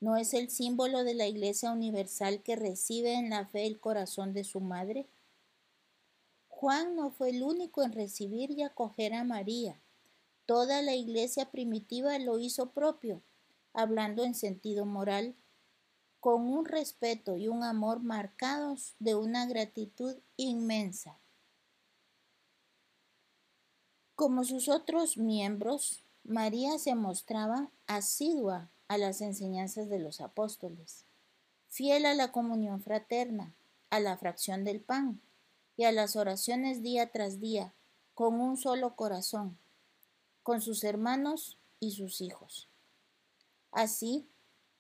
¿no 0.01 0.17
es 0.17 0.33
el 0.33 0.51
símbolo 0.51 1.05
de 1.05 1.15
la 1.15 1.27
Iglesia 1.27 1.71
Universal 1.71 2.43
que 2.43 2.57
recibe 2.57 3.15
en 3.15 3.31
la 3.31 3.47
fe 3.47 3.67
el 3.67 3.79
corazón 3.79 4.33
de 4.33 4.45
su 4.45 4.61
madre? 4.61 5.07
Juan 6.49 6.97
no 6.97 7.11
fue 7.11 7.31
el 7.31 7.43
único 7.43 7.83
en 7.83 7.93
recibir 7.93 8.51
y 8.51 8.63
acoger 8.63 9.15
a 9.15 9.25
María. 9.25 9.81
Toda 10.47 10.83
la 10.83 10.95
iglesia 10.95 11.51
primitiva 11.51 12.19
lo 12.19 12.39
hizo 12.39 12.71
propio, 12.71 13.23
hablando 13.73 14.25
en 14.25 14.35
sentido 14.35 14.85
moral, 14.85 15.37
con 16.19 16.51
un 16.51 16.65
respeto 16.65 17.37
y 17.37 17.49
un 17.49 17.63
amor 17.63 18.01
marcados 18.01 18.95
de 18.99 19.15
una 19.15 19.47
gratitud 19.47 20.17
inmensa. 20.37 21.19
Como 24.17 24.45
sus 24.45 24.69
otros 24.69 25.17
miembros, 25.17 26.05
María 26.25 26.79
se 26.79 26.95
mostraba 26.95 27.71
asidua 27.87 28.71
a 28.91 28.99
las 28.99 29.21
enseñanzas 29.21 29.89
de 29.89 30.01
los 30.01 30.21
apóstoles, 30.21 31.05
fiel 31.69 32.07
a 32.07 32.15
la 32.17 32.33
comunión 32.33 32.83
fraterna, 32.83 33.55
a 33.89 34.01
la 34.01 34.17
fracción 34.17 34.65
del 34.65 34.81
pan 34.81 35.21
y 35.77 35.85
a 35.85 35.93
las 35.93 36.17
oraciones 36.17 36.83
día 36.83 37.07
tras 37.13 37.39
día, 37.39 37.73
con 38.15 38.41
un 38.41 38.57
solo 38.57 38.97
corazón, 38.97 39.57
con 40.43 40.61
sus 40.61 40.83
hermanos 40.83 41.57
y 41.79 41.93
sus 41.93 42.21
hijos. 42.21 42.67
Así, 43.71 44.27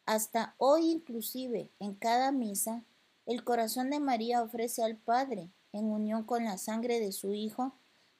hasta 0.07 0.57
hoy 0.59 0.91
inclusive 0.91 1.71
en 1.79 1.95
cada 1.95 2.33
misa, 2.33 2.83
el 3.27 3.45
corazón 3.45 3.91
de 3.91 4.01
María 4.01 4.43
ofrece 4.43 4.83
al 4.83 4.97
Padre, 4.97 5.51
en 5.73 5.85
unión 5.85 6.25
con 6.25 6.45
la 6.45 6.59
sangre 6.59 6.99
de 6.99 7.13
su 7.13 7.33
Hijo, 7.33 7.75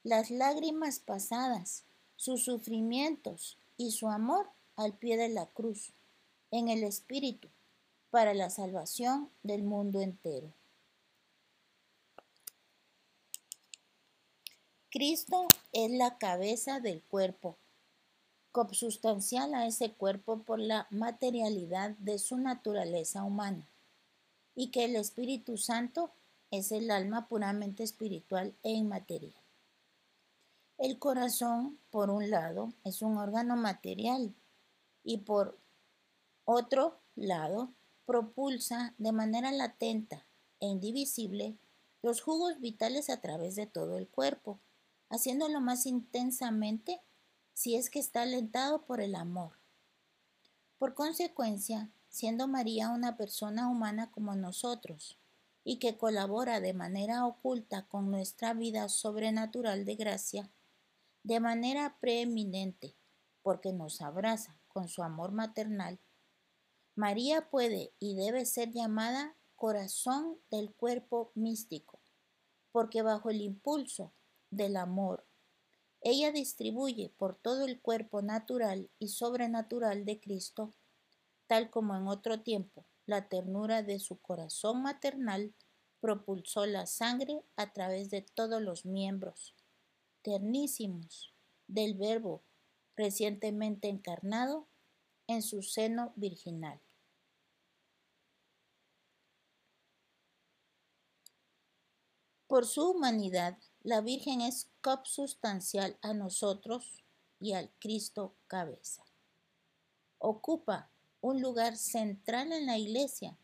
las 0.05 0.31
lágrimas 0.31 1.01
pasadas, 1.01 1.83
sus 2.15 2.45
sufrimientos 2.45 3.59
y 3.77 3.91
su 3.91 4.09
amor 4.09 4.47
al 4.81 4.95
pie 4.95 5.19
de 5.19 5.29
la 5.29 5.45
cruz, 5.45 5.93
en 6.51 6.69
el 6.69 6.85
Espíritu, 6.85 7.49
para 8.11 8.33
la 8.33 8.49
salvación 8.49 9.31
del 9.43 9.63
mundo 9.63 10.01
entero. 10.01 10.51
Cristo 14.89 15.49
es 15.73 15.91
la 15.91 16.17
cabeza 16.17 16.81
del 16.81 17.03
cuerpo, 17.03 17.59
consubstancial 18.53 19.55
a 19.55 19.67
ese 19.67 19.93
cuerpo 19.93 20.43
por 20.45 20.59
la 20.59 20.87
materialidad 20.91 21.91
de 21.99 22.19
su 22.19 22.39
naturaleza 22.39 23.23
humana, 23.23 23.69
y 24.55 24.71
que 24.71 24.87
el 24.87 24.97
Espíritu 24.97 25.59
Santo 25.59 26.11
es 26.51 26.73
el 26.73 26.91
alma 26.91 27.29
puramente 27.29 27.83
espiritual 27.83 28.55
e 28.63 28.71
inmaterial. 28.71 29.35
El 30.79 30.99
corazón, 30.99 31.79
por 31.91 32.09
un 32.09 32.31
lado, 32.31 32.73
es 32.85 33.03
un 33.03 33.19
órgano 33.19 33.55
material 33.57 34.35
y 35.03 35.19
por 35.19 35.59
otro 36.45 37.01
lado, 37.15 37.73
propulsa 38.07 38.95
de 38.99 39.13
manera 39.13 39.53
latenta 39.53 40.27
e 40.59 40.67
indivisible 40.67 41.57
los 42.03 42.21
jugos 42.21 42.61
vitales 42.61 43.11
a 43.11 43.21
través 43.21 43.55
de 43.57 43.67
todo 43.67 43.99
el 43.99 44.09
cuerpo 44.09 44.61
haciéndolo 45.11 45.61
más 45.61 45.87
intensamente 45.87 47.03
si 47.53 47.77
es 47.77 47.91
que 47.91 47.99
está 47.99 48.23
alentado 48.23 48.87
por 48.87 49.01
el 49.01 49.15
amor. 49.15 49.59
Por 50.79 50.95
consecuencia, 50.95 51.91
siendo 52.09 52.49
María 52.49 52.89
una 52.89 53.17
persona 53.17 53.69
humana 53.69 54.11
como 54.11 54.35
nosotros, 54.35 55.19
y 55.63 55.79
que 55.79 55.99
colabora 55.99 56.61
de 56.61 56.73
manera 56.73 57.27
oculta 57.27 57.87
con 57.87 58.11
nuestra 58.11 58.55
vida 58.55 58.89
sobrenatural 58.89 59.85
de 59.85 59.97
gracia, 59.97 60.51
de 61.23 61.39
manera 61.39 61.99
preeminente, 62.01 62.97
porque 63.43 63.73
nos 63.73 64.01
abraza 64.01 64.60
con 64.73 64.89
su 64.89 65.03
amor 65.03 65.33
maternal, 65.33 66.01
María 66.95 67.51
puede 67.51 67.93
y 67.99 68.15
debe 68.15 68.47
ser 68.47 68.73
llamada 68.73 69.37
corazón 69.57 70.39
del 70.51 70.73
cuerpo 70.73 71.33
místico, 71.35 72.01
porque 72.73 73.03
bajo 73.03 73.31
el 73.31 73.41
impulso 73.41 74.13
del 74.51 74.77
amor. 74.77 75.27
Ella 76.01 76.33
distribuye 76.33 77.13
por 77.17 77.37
todo 77.37 77.67
el 77.67 77.81
cuerpo 77.81 78.23
natural 78.23 78.91
y 78.99 79.09
sobrenatural 79.09 80.05
de 80.05 80.19
Cristo, 80.19 80.75
tal 81.47 81.71
como 81.71 81.95
en 81.95 82.09
otro 82.09 82.41
tiempo 82.41 82.87
la 83.07 83.29
ternura 83.29 83.83
de 83.83 83.99
su 83.99 84.19
corazón 84.19 84.83
maternal 84.83 85.55
propulsó 86.01 86.65
la 86.67 86.87
sangre 86.87 87.43
a 87.57 87.73
través 87.73 88.09
de 88.11 88.23
todos 88.23 88.63
los 88.63 88.87
miembros 88.87 89.55
ternísimos 90.23 91.33
del 91.67 91.95
Verbo 91.95 92.43
recientemente 93.01 93.89
encarnado 93.89 94.69
en 95.27 95.43
su 95.43 95.63
seno 95.63 96.13
virginal. 96.17 96.79
Por 102.47 102.67
su 102.67 102.91
humanidad, 102.91 103.57
la 103.83 104.03
Virgen 104.03 104.43
es 104.43 104.69
consubstancial 104.83 105.97
a 106.03 106.13
nosotros 106.13 107.03
y 107.39 107.55
al 107.55 107.71
Cristo 107.79 108.35
cabeza. 108.49 109.03
Ocupa 110.19 110.91
un 111.23 111.41
lugar 111.41 111.79
central 111.79 112.53
en 112.53 112.67
la 112.67 112.77
Iglesia 112.77 113.39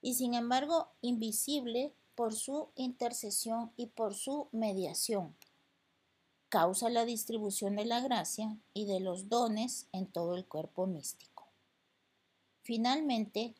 y 0.00 0.14
sin 0.14 0.34
embargo 0.34 0.88
invisible 1.00 1.94
por 2.16 2.34
su 2.34 2.70
intercesión 2.74 3.72
y 3.76 3.86
por 3.86 4.14
su 4.14 4.48
mediación. 4.50 5.36
Causa 6.48 6.88
la 6.90 7.04
distribución 7.04 7.76
de 7.76 7.84
la 7.84 8.00
gracia 8.00 8.56
y 8.72 8.86
de 8.86 9.00
los 9.00 9.28
dones 9.28 9.88
en 9.92 10.06
todo 10.06 10.36
el 10.36 10.46
cuerpo 10.46 10.86
místico. 10.86 11.48
Finalmente, 12.62 13.54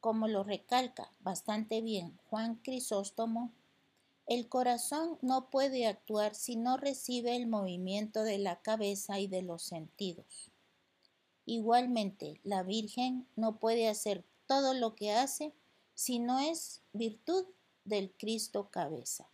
como 0.00 0.28
lo 0.28 0.44
recalca 0.44 1.10
bastante 1.20 1.80
bien 1.80 2.18
Juan 2.28 2.56
Crisóstomo, 2.56 3.52
el 4.26 4.48
corazón 4.48 5.18
no 5.22 5.50
puede 5.50 5.86
actuar 5.86 6.34
si 6.34 6.56
no 6.56 6.76
recibe 6.76 7.36
el 7.36 7.46
movimiento 7.46 8.22
de 8.22 8.38
la 8.38 8.60
cabeza 8.60 9.18
y 9.18 9.28
de 9.28 9.42
los 9.42 9.62
sentidos. 9.62 10.50
Igualmente, 11.46 12.40
la 12.42 12.64
Virgen 12.64 13.26
no 13.36 13.56
puede 13.58 13.88
hacer 13.88 14.24
todo 14.46 14.74
lo 14.74 14.94
que 14.94 15.12
hace 15.12 15.54
si 15.94 16.18
no 16.18 16.38
es 16.40 16.82
virtud 16.92 17.46
del 17.84 18.12
Cristo 18.12 18.68
cabeza. 18.70 19.28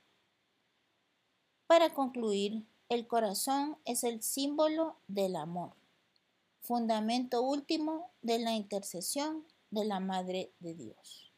Para 1.66 1.94
concluir, 1.94 2.66
el 2.93 3.07
corazón 3.07 3.78
es 3.86 4.05
el 4.05 4.22
símbolo 4.22 4.97
del 5.09 5.36
amor, 5.36 5.72
fundamento 6.61 7.40
último 7.40 8.11
de 8.20 8.38
la 8.38 8.53
intercesión 8.53 9.47
de 9.70 9.86
la 9.86 9.99
Madre 9.99 10.53
de 10.61 10.74
Dios. 10.74 11.32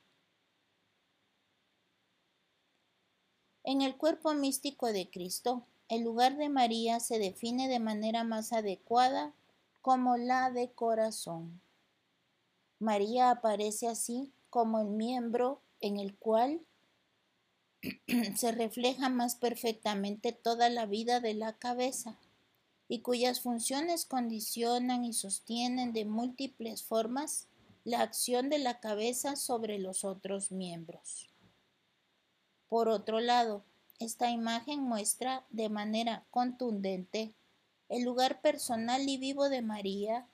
En 3.63 3.83
el 3.83 3.97
cuerpo 3.97 4.35
místico 4.35 4.93
de 4.93 5.09
Cristo, 5.09 5.65
el 5.89 6.03
lugar 6.03 6.37
de 6.37 6.49
María 6.49 6.99
se 6.99 7.21
define 7.21 7.69
de 7.69 7.79
manera 7.79 8.25
más 8.25 8.53
adecuada 8.53 9.33
como 9.81 10.17
la 10.17 10.51
de 10.51 10.73
corazón. 10.73 11.61
María 12.81 13.31
aparece 13.31 13.87
así 13.87 14.33
como 14.51 14.81
el 14.81 14.89
miembro 14.89 15.61
en 15.81 16.01
el 16.01 16.17
cual 16.17 16.61
se 18.37 18.53
refleja 18.53 19.09
más 19.09 19.37
perfectamente 19.37 20.33
toda 20.33 20.69
la 20.69 20.87
vida 20.87 21.21
de 21.21 21.35
la 21.35 21.57
cabeza 21.59 22.19
y 22.89 23.01
cuyas 23.01 23.41
funciones 23.41 24.05
condicionan 24.05 25.05
y 25.05 25.13
sostienen 25.13 25.93
de 25.93 26.05
múltiples 26.05 26.83
formas 26.83 27.49
la 27.85 28.01
acción 28.01 28.49
de 28.49 28.59
la 28.59 28.81
cabeza 28.81 29.37
sobre 29.37 29.79
los 29.79 30.05
otros 30.05 30.53
miembros. 30.53 31.29
Por 32.69 32.89
otro 32.89 33.21
lado, 33.21 33.65
esta 34.01 34.31
imagen 34.31 34.83
muestra 34.83 35.47
de 35.51 35.69
manera 35.69 36.25
contundente 36.31 37.35
el 37.89 38.03
lugar 38.03 38.41
personal 38.41 39.09
y 39.09 39.19
vivo 39.19 39.49
de 39.49 39.63
María 39.63 40.27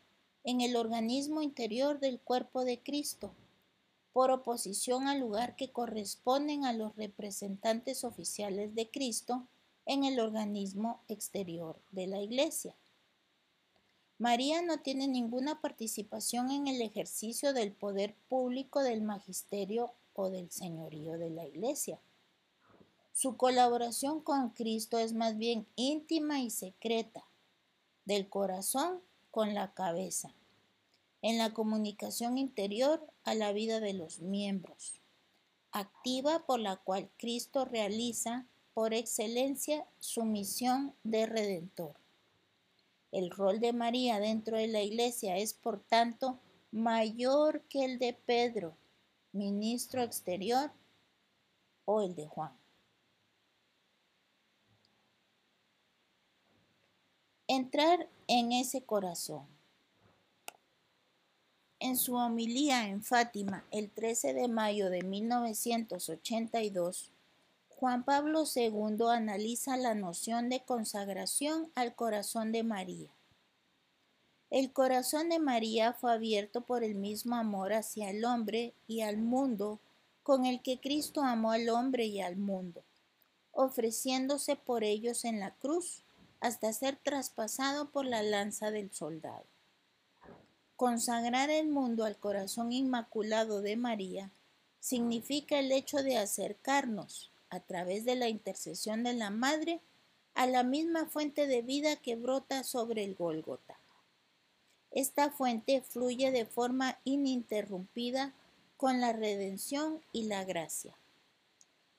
en 0.45 0.61
el 0.61 0.77
organismo 0.77 1.43
interior 1.43 1.99
del 1.99 2.21
cuerpo 2.21 2.65
de 2.65 2.79
Cristo, 2.79 3.35
por 4.13 4.31
oposición 4.31 5.09
al 5.09 5.21
lugar 5.21 5.57
que 5.57 5.71
corresponden 5.71 6.65
a 6.65 6.73
los 6.73 6.97
representantes 6.97 8.05
oficiales 8.05 8.75
de 8.75 8.91
Cristo 8.91 9.47
en 9.87 10.05
el 10.05 10.21
organismo 10.21 11.03
exterior 11.09 11.81
de 11.91 12.07
la 12.07 12.21
Iglesia. 12.21 12.75
María 14.19 14.61
no 14.61 14.81
tiene 14.81 15.09
ninguna 15.09 15.61
participación 15.61 16.51
en 16.51 16.67
el 16.67 16.83
ejercicio 16.83 17.55
del 17.55 17.73
poder 17.73 18.15
público 18.29 18.83
del 18.83 19.01
magisterio 19.01 19.95
o 20.15 20.29
del 20.29 20.51
señorío 20.51 21.17
de 21.17 21.31
la 21.31 21.47
Iglesia. 21.47 21.99
Su 23.13 23.37
colaboración 23.37 24.21
con 24.21 24.51
Cristo 24.51 24.99
es 24.99 25.15
más 25.15 25.39
bien 25.39 25.67
íntima 25.75 26.41
y 26.41 26.51
secreta, 26.51 27.25
del 28.05 28.29
corazón 28.29 29.01
con 29.31 29.55
la 29.55 29.73
cabeza, 29.73 30.35
en 31.23 31.39
la 31.39 31.53
comunicación 31.53 32.39
interior 32.39 33.07
a 33.25 33.35
la 33.35 33.53
vida 33.53 33.81
de 33.81 33.93
los 33.93 34.21
miembros, 34.21 35.01
activa 35.73 36.47
por 36.47 36.61
la 36.61 36.77
cual 36.77 37.11
Cristo 37.19 37.65
realiza 37.65 38.47
por 38.75 38.95
excelencia 38.95 39.87
su 39.99 40.25
misión 40.25 40.95
de 41.05 41.27
redentor. 41.27 41.97
El 43.13 43.31
rol 43.31 43.61
de 43.61 43.73
María 43.73 44.21
dentro 44.21 44.57
de 44.57 44.69
la 44.69 44.83
iglesia 44.83 45.37
es, 45.37 45.53
por 45.53 45.81
tanto, 45.81 46.39
mayor 46.71 47.63
que 47.63 47.85
el 47.85 47.99
de 47.99 48.13
Pedro, 48.13 48.77
ministro 49.33 50.03
exterior, 50.03 50.73
o 51.85 52.03
el 52.03 52.15
de 52.15 52.27
Juan. 52.27 52.53
Entrar 57.49 58.09
en 58.29 58.53
ese 58.53 58.85
corazón. 58.85 59.60
En 61.83 61.97
su 61.97 62.15
homilía 62.15 62.89
en 62.89 63.03
Fátima 63.03 63.65
el 63.71 63.91
13 63.91 64.35
de 64.35 64.49
mayo 64.49 64.91
de 64.91 65.03
1982, 65.03 67.11
Juan 67.71 68.05
Pablo 68.05 68.45
II 68.55 68.99
analiza 69.11 69.79
la 69.79 69.95
noción 69.95 70.51
de 70.51 70.61
consagración 70.61 71.73
al 71.75 71.95
corazón 71.95 72.53
de 72.53 72.65
María. 72.65 73.09
El 74.51 74.75
corazón 74.75 75.31
de 75.31 75.39
María 75.39 75.95
fue 75.95 76.13
abierto 76.13 76.61
por 76.61 76.85
el 76.85 76.97
mismo 76.97 77.37
amor 77.37 77.73
hacia 77.73 78.11
el 78.11 78.27
hombre 78.27 78.75
y 78.87 79.01
al 79.01 79.17
mundo 79.17 79.81
con 80.23 80.45
el 80.45 80.61
que 80.61 80.81
Cristo 80.81 81.23
amó 81.23 81.53
al 81.53 81.71
hombre 81.71 82.05
y 82.05 82.21
al 82.21 82.37
mundo, 82.37 82.85
ofreciéndose 83.53 84.55
por 84.55 84.85
ellos 84.85 85.25
en 85.25 85.41
la 85.41 85.55
cruz 85.55 86.05
hasta 86.41 86.75
ser 86.75 86.99
traspasado 87.03 87.91
por 87.91 88.05
la 88.05 88.23
lanza 88.23 88.71
del 88.71 88.93
soldado. 88.93 89.47
Consagrar 90.81 91.51
el 91.51 91.69
mundo 91.69 92.07
al 92.07 92.17
corazón 92.17 92.73
inmaculado 92.73 93.61
de 93.61 93.77
María 93.77 94.31
significa 94.79 95.59
el 95.59 95.73
hecho 95.73 96.03
de 96.03 96.17
acercarnos, 96.17 97.31
a 97.51 97.61
través 97.61 98.07
de 98.07 98.17
la 98.17 98.31
intercesión 98.31 99.03
de 99.05 99.13
la 99.13 99.29
Madre 99.29 99.83
a 100.33 100.47
la 100.47 100.63
misma 100.63 101.05
fuente 101.05 101.47
de 101.47 101.61
vida 101.61 101.97
que 101.97 102.17
brota 102.17 102.65
sobre 102.65 103.05
el 103.05 103.15
Gólgota. 103.15 103.79
Esta 104.91 105.31
fuente 105.31 105.83
fluye 105.83 106.31
de 106.31 106.47
forma 106.47 106.97
ininterrumpida 107.05 108.33
con 108.79 109.03
la 109.03 109.13
redención 109.13 110.01
y 110.13 110.29
la 110.29 110.45
gracia. 110.45 110.95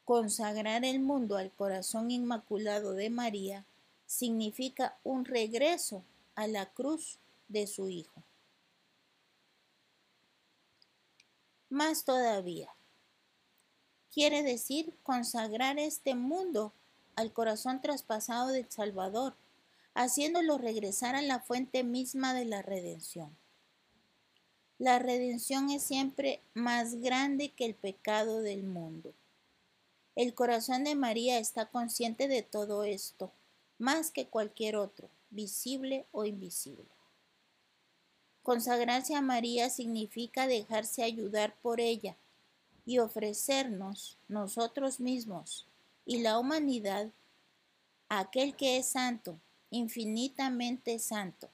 Consagrar 0.05 0.85
el 0.85 1.01
mundo 1.01 1.37
al 1.37 1.51
corazón 1.51 2.09
inmaculado 2.09 2.93
de 2.93 3.11
María 3.11 3.63
significa 4.07 4.97
un 5.03 5.25
regreso 5.25 6.01
a 6.33 6.47
la 6.47 6.65
cruz 6.65 7.19
de 7.47 7.67
su 7.67 7.87
Hijo. 7.87 8.23
Más 11.71 12.03
todavía, 12.03 12.69
quiere 14.13 14.43
decir 14.43 14.93
consagrar 15.03 15.79
este 15.79 16.15
mundo 16.15 16.73
al 17.15 17.31
corazón 17.31 17.79
traspasado 17.79 18.49
del 18.49 18.69
Salvador, 18.69 19.37
haciéndolo 19.93 20.57
regresar 20.57 21.15
a 21.15 21.21
la 21.21 21.39
fuente 21.39 21.85
misma 21.85 22.33
de 22.33 22.43
la 22.43 22.61
redención. 22.61 23.37
La 24.79 24.99
redención 24.99 25.69
es 25.69 25.83
siempre 25.83 26.41
más 26.53 26.95
grande 26.95 27.53
que 27.53 27.63
el 27.63 27.75
pecado 27.75 28.41
del 28.41 28.63
mundo. 28.63 29.13
El 30.17 30.33
corazón 30.33 30.83
de 30.83 30.95
María 30.95 31.39
está 31.39 31.67
consciente 31.67 32.27
de 32.27 32.43
todo 32.43 32.83
esto, 32.83 33.31
más 33.77 34.11
que 34.11 34.27
cualquier 34.27 34.75
otro, 34.75 35.09
visible 35.29 36.05
o 36.11 36.25
invisible. 36.25 37.00
Consagrarse 38.43 39.15
a 39.15 39.21
María 39.21 39.69
significa 39.69 40.47
dejarse 40.47 41.03
ayudar 41.03 41.55
por 41.61 41.79
ella, 41.79 42.15
y 42.85 42.99
ofrecernos 42.99 44.17
nosotros 44.27 44.99
mismos 44.99 45.67
y 46.05 46.19
la 46.19 46.39
humanidad 46.39 47.09
a 48.09 48.19
aquel 48.19 48.55
que 48.55 48.77
es 48.77 48.87
santo, 48.87 49.39
infinitamente 49.69 50.99
santo. 50.99 51.49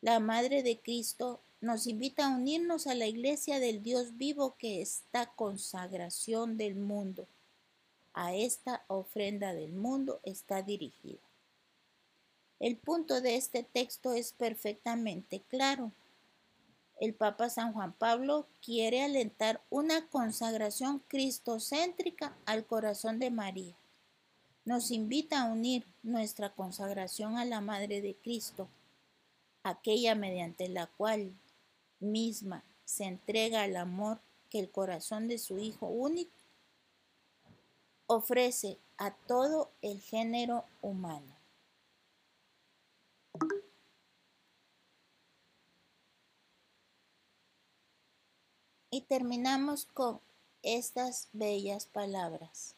La 0.00 0.20
Madre 0.20 0.62
de 0.62 0.78
Cristo 0.78 1.40
nos 1.60 1.86
invita 1.86 2.26
a 2.26 2.36
unirnos 2.36 2.86
a 2.86 2.94
la 2.94 3.06
iglesia 3.06 3.58
del 3.58 3.82
Dios 3.82 4.16
vivo 4.16 4.56
que 4.58 4.82
esta 4.82 5.26
consagración 5.26 6.56
del 6.56 6.74
mundo, 6.74 7.26
a 8.14 8.34
esta 8.34 8.84
ofrenda 8.88 9.54
del 9.54 9.72
mundo 9.72 10.20
está 10.24 10.62
dirigida. 10.62 11.20
El 12.60 12.76
punto 12.76 13.20
de 13.20 13.36
este 13.36 13.62
texto 13.62 14.12
es 14.12 14.32
perfectamente 14.32 15.40
claro 15.48 15.92
el 17.00 17.14
Papa 17.14 17.48
San 17.48 17.72
Juan 17.72 17.92
Pablo 17.92 18.46
quiere 18.60 19.02
alentar 19.02 19.62
una 19.70 20.08
consagración 20.08 21.00
cristocéntrica 21.08 22.36
al 22.44 22.66
corazón 22.66 23.18
de 23.18 23.30
María. 23.30 23.76
Nos 24.64 24.90
invita 24.90 25.40
a 25.40 25.52
unir 25.52 25.86
nuestra 26.02 26.54
consagración 26.54 27.38
a 27.38 27.44
la 27.44 27.60
Madre 27.60 28.00
de 28.02 28.16
Cristo, 28.16 28.68
aquella 29.62 30.14
mediante 30.14 30.68
la 30.68 30.86
cual 30.86 31.32
misma 32.00 32.64
se 32.84 33.04
entrega 33.04 33.62
al 33.62 33.76
amor 33.76 34.20
que 34.50 34.58
el 34.58 34.70
corazón 34.70 35.28
de 35.28 35.38
su 35.38 35.58
Hijo 35.58 35.86
único 35.86 36.32
ofrece 38.06 38.78
a 38.96 39.12
todo 39.12 39.70
el 39.82 40.00
género 40.00 40.64
humano. 40.82 41.38
Y 48.90 48.97
terminamos 49.08 49.86
con 49.86 50.20
estas 50.62 51.28
bellas 51.32 51.86
palabras. 51.86 52.74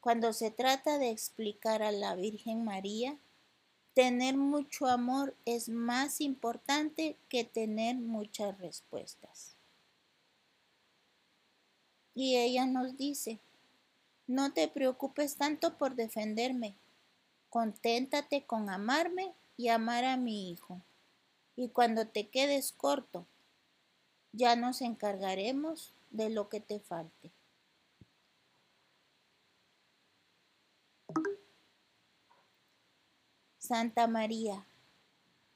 Cuando 0.00 0.32
se 0.32 0.50
trata 0.50 0.98
de 0.98 1.10
explicar 1.10 1.82
a 1.82 1.92
la 1.92 2.16
Virgen 2.16 2.64
María, 2.64 3.16
tener 3.94 4.36
mucho 4.36 4.86
amor 4.86 5.36
es 5.44 5.68
más 5.68 6.20
importante 6.20 7.16
que 7.28 7.44
tener 7.44 7.96
muchas 7.96 8.58
respuestas. 8.58 9.54
Y 12.14 12.36
ella 12.36 12.66
nos 12.66 12.96
dice, 12.96 13.38
no 14.26 14.52
te 14.52 14.66
preocupes 14.66 15.36
tanto 15.36 15.78
por 15.78 15.94
defenderme, 15.94 16.74
conténtate 17.50 18.42
con 18.44 18.68
amarme 18.68 19.32
y 19.56 19.68
amar 19.68 20.04
a 20.04 20.16
mi 20.16 20.50
hijo. 20.50 20.80
Y 21.56 21.68
cuando 21.68 22.08
te 22.08 22.28
quedes 22.28 22.72
corto 22.72 23.26
ya 24.32 24.56
nos 24.56 24.80
encargaremos 24.80 25.94
de 26.10 26.30
lo 26.30 26.48
que 26.48 26.60
te 26.60 26.80
falte. 26.80 27.32
Santa 33.58 34.06
María, 34.08 34.66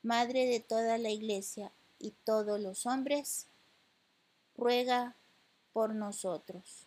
Madre 0.02 0.46
de 0.46 0.60
toda 0.60 0.98
la 0.98 1.10
Iglesia 1.10 1.72
y 1.98 2.12
todos 2.24 2.60
los 2.60 2.86
hombres, 2.86 3.48
ruega 4.56 5.16
por 5.72 5.94
nosotros. 5.94 6.86